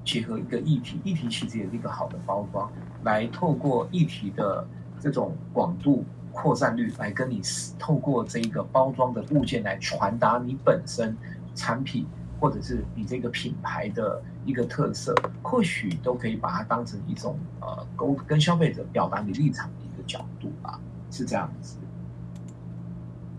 [0.03, 2.69] 结合一个议题，议题其实也是一个好的包装，
[3.03, 4.65] 来透过议题的
[4.99, 6.03] 这种广度
[6.35, 7.41] 扩散率，来跟你
[7.79, 11.15] 透过这一个包装的物件来传达你本身
[11.55, 12.05] 产品。
[12.37, 20.77] 或者是你这个品牌的一个特色，或许都可以把它当成一种呃，沟跟消费者表达你立场的一个角度吧，
[21.09, 21.77] 是这样子。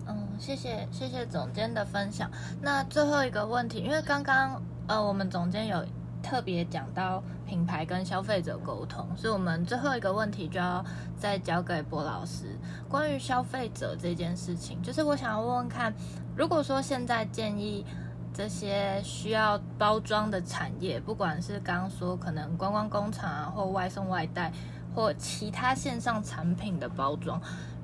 [0.06, 2.28] 嗯，谢谢谢谢总监的分享。
[2.62, 5.84] 那最后一个问题，因为刚刚呃我们总监有
[6.22, 10.84] 特别讲到品牌跟消费者沟通，所以我们最后一个问题就要
[11.16, 12.58] 再交给柏老师。
[12.88, 15.94] 关于消费者这件事情，就是我想要问问看，
[16.36, 17.86] 如果说现在建议。
[18.34, 24.52] 这些需要包装的产业，不管是刚刚说可能观光工厂啊，或外送外带，
[24.94, 27.40] 或其他线上产品的包装，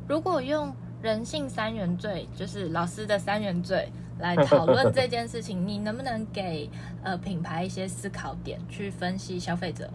[0.06, 3.90] 如果用人性三原罪，就是老师的三原罪
[4.22, 6.70] 来讨论这件事情，你能不能给
[7.02, 9.90] 呃品牌一些思考点去分析消费者？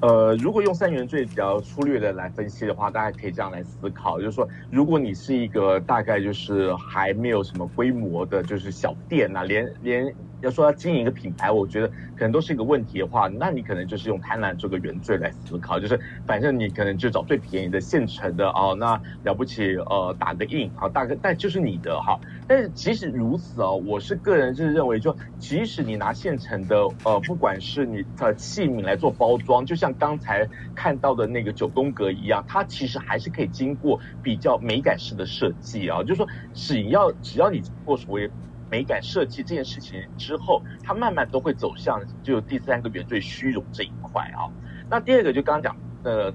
[0.00, 10.12] 呃，如果用三元罪比较粗略的来分析的话，大家可以这样来思考，就是说，如果你是一个大概就是还没有什么规模的，就是小店呐、连连
[10.42, 22.18] 要说要经营一个品牌，我觉得可能都是一个问题的话，那你可能就是用贪婪这个原罪来思考，就是反正你可能就找最便宜的现成的哦，那了不起呃打个印好，大概但就是你的哈。
[22.48, 38.32] 但是即使如此哦，我是个人是认为，就即使你拿现成的呃，不管是你的器皿来做包装，就像刚才看到的那个九宫格一样，它其实还是可以经过比较美感式的设计啊，就是说只要只要你经过所谓。
[38.72, 44.48] 美感设计这件事情之后，它慢慢都会走向就第三个原罪虚荣这一块啊。
[44.88, 46.32] 那第二个就刚刚讲的。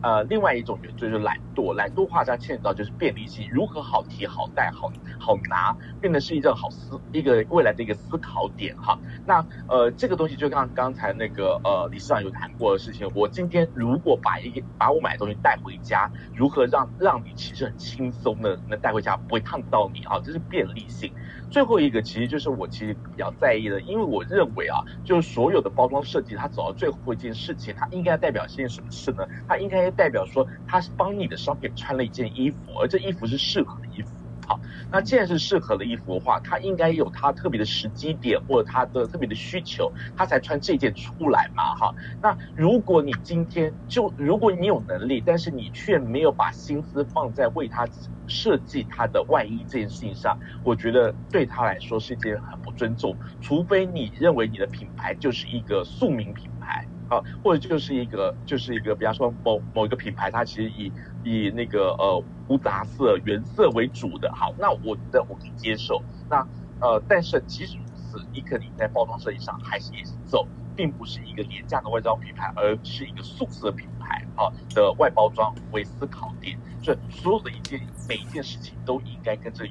[0.00, 8.96] 呃，另外一种原罪就是懒惰，懒惰化它牵扯到就是便利性，如何好提、好带、好好拿，变得是一个好思一个未来的一个思考点哈。
[9.26, 20.20] 那呃，这个东西就刚刚才那个呃理事长有谈过的事情，我今天如果把一个把我买的东西带回家，如何让让你其实很轻松的能带回家，不会烫到你啊？
[20.22, 21.12] 这是便利性。
[21.50, 29.24] 最后一个其实就是我其实比较在意的，因为我认为啊，就是所有的包装设计，它走到最后一件事情，它应该代表些什么事呢？
[29.46, 34.17] 它应该代表说，它是帮你的商品穿了一件衣服，而这衣服是适合的衣服。
[34.48, 34.58] 好，
[34.90, 41.62] 那既然是适合的衣服的话，它应该有它特别的时机点，或者它的特别的需求，它才穿这件出来嘛。
[41.74, 47.86] 哈，那如果你今天就如果你有能力，但是你却没有把心思放在为它
[48.26, 53.18] 设计它的外衣这件事情上，我觉得对他来说是一件很不尊重。
[53.42, 56.88] 除非你认为你的品牌就是一个宿命品牌。
[57.08, 60.92] 啊，或者就是一个，就是一个，比方说某某一个品牌，它其实以
[61.24, 66.02] 以那个呃无杂色原色为主的，好，那我觉得我可以接受。
[66.28, 66.46] 那
[66.80, 70.46] 呃，但是即使如此，你可能在包装设计上还是也是走，
[70.76, 76.58] 并不是一个廉价的外装品牌，而是一个素色品牌啊的外包装为思考点。
[76.80, 79.64] 所以所有的一件每一件事情都应该跟这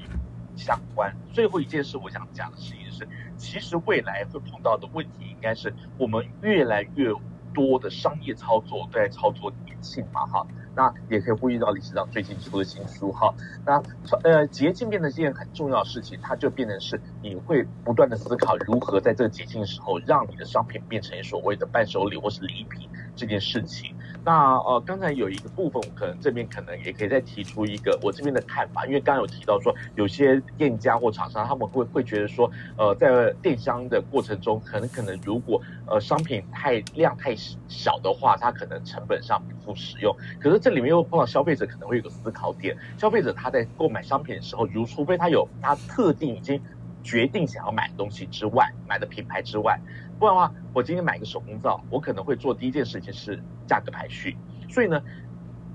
[0.58, 1.16] 相关。
[1.32, 5.28] 最后一件事我想讲的事情是，其实未来会碰到的问题。
[5.38, 7.14] 应该是我们越来越
[7.54, 13.32] 多的商业操作都在操作节庆嘛，哈，那也可以呼吁到理事长最近出的新书，哈，
[13.64, 13.80] 那
[14.24, 23.94] 呃节庆变成一件很重要的事情，它就变成是你会不断的思考如何在这个节庆的时候让你的商品变成所谓的伴手礼或是礼品这件事情。
[24.24, 37.34] 那呃，刚才有一个部分，我可能这边可能也可以再提出一个我这边的看法，因为刚刚有提到说，有些店家或厂商他们会会觉得说，呃，在电商的过程中，可能可能如果呃商品太量太
[37.70, 40.14] 小的话，它可能成本上不敷使用。
[40.42, 46.62] 可是这里面又碰到消费者可能会有个思考点，消费者他在购买商品的时候，如除非他有他特定已经
[47.08, 49.80] 决定想要买的东西之外，买的品牌之外。
[50.20, 54.36] 不然的话，我今天买个手工皂，我可能会做第一件事情是价格排序。
[54.70, 55.02] 所以呢，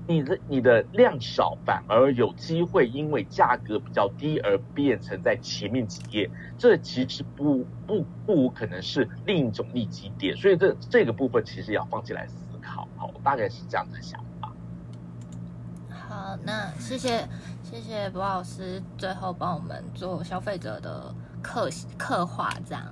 [0.07, 6.29] 你的你的量少，反而有机会因为价格比较低而变成在前面几页。
[6.55, 10.37] 这其实不不不可能是另一种利基点。
[10.37, 12.87] 所以这这个部分其实要放进来思考。
[12.95, 14.53] 好，大概是这样的想法。
[15.89, 17.27] 好，那谢谢
[17.63, 22.83] 谢谢博老师最后帮我们做消费者的刻刻画这样。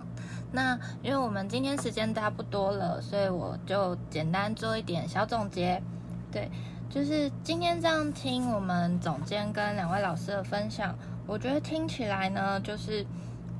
[0.51, 5.81] 那因为我们今天时间差不多了，所以我就简单做一点小总结。
[6.29, 6.51] 对，
[6.89, 10.93] 就是今天这样听我们总监跟两位老师的分享，
[11.25, 13.05] 我觉得听起来呢，就是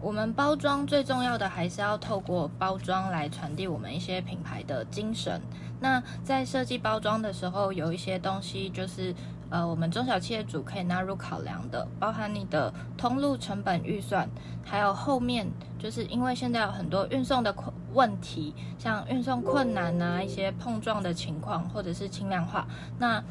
[0.02, 5.42] 我们包装最重要的还是要透过包装来传递我们一些品牌的精神。
[5.80, 9.16] 那在设计包装的时候，有一些东西就是。
[9.52, 14.28] 呃，我们中小企业主可以纳入考量的，包含你的通路成本预算，
[14.64, 15.45] 还有后面
[15.78, 22.66] 就是因为现在有很多运送的困问题，像运送困难啊，一些碰撞的情况，或者是轻量化。
[22.97, 23.22] 那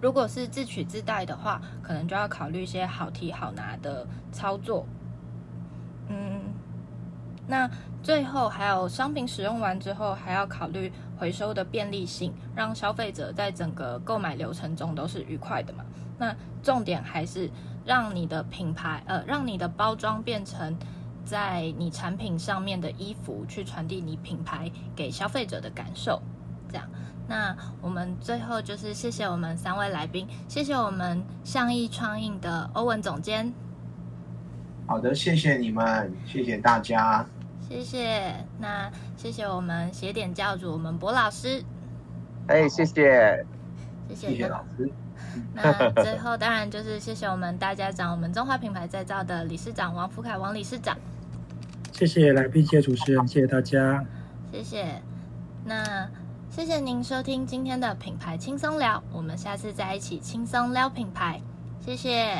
[0.00, 4.84] 如果是自取自带的话，可能就要考虑一些好提好拿的操作。
[6.08, 6.52] 嗯，
[7.46, 7.70] 那。
[8.02, 10.92] 最后还有商品使用完之后，还要考虑
[11.22, 15.84] 回收的便利性，让消费者在整个购买流程中都是愉快的嘛。
[16.18, 17.48] 那重点还是
[17.84, 20.76] 让你的品牌，呃，让你的包装变成
[21.24, 26.20] 在你产品上面的衣服，去传递你品牌给消费者的感受。
[26.68, 26.88] 这样，
[27.28, 33.54] 那我们最后就是谢谢我们三位来宾，谢谢我们象意创印的欧文总监。
[34.88, 37.24] 好的，谢谢你们，谢谢大家。
[37.72, 41.64] 谢谢，那谢谢我们鞋点教主，我们博老师。
[42.46, 43.46] 哎，谢谢，
[44.10, 44.90] 谢谢，谢谢老师。
[45.54, 50.94] 那最后当然就是谢谢我们大家长，我们中华品牌再造的理事长王福凯王理事长。
[51.92, 54.04] 谢谢来宾，谢谢主持人，谢谢大家。
[54.52, 55.00] 谢谢，
[55.64, 56.06] 那
[56.50, 61.40] 谢谢您收听今天的品牌轻松聊，我们下次再一起轻松聊品牌，
[61.80, 62.36] 谢谢。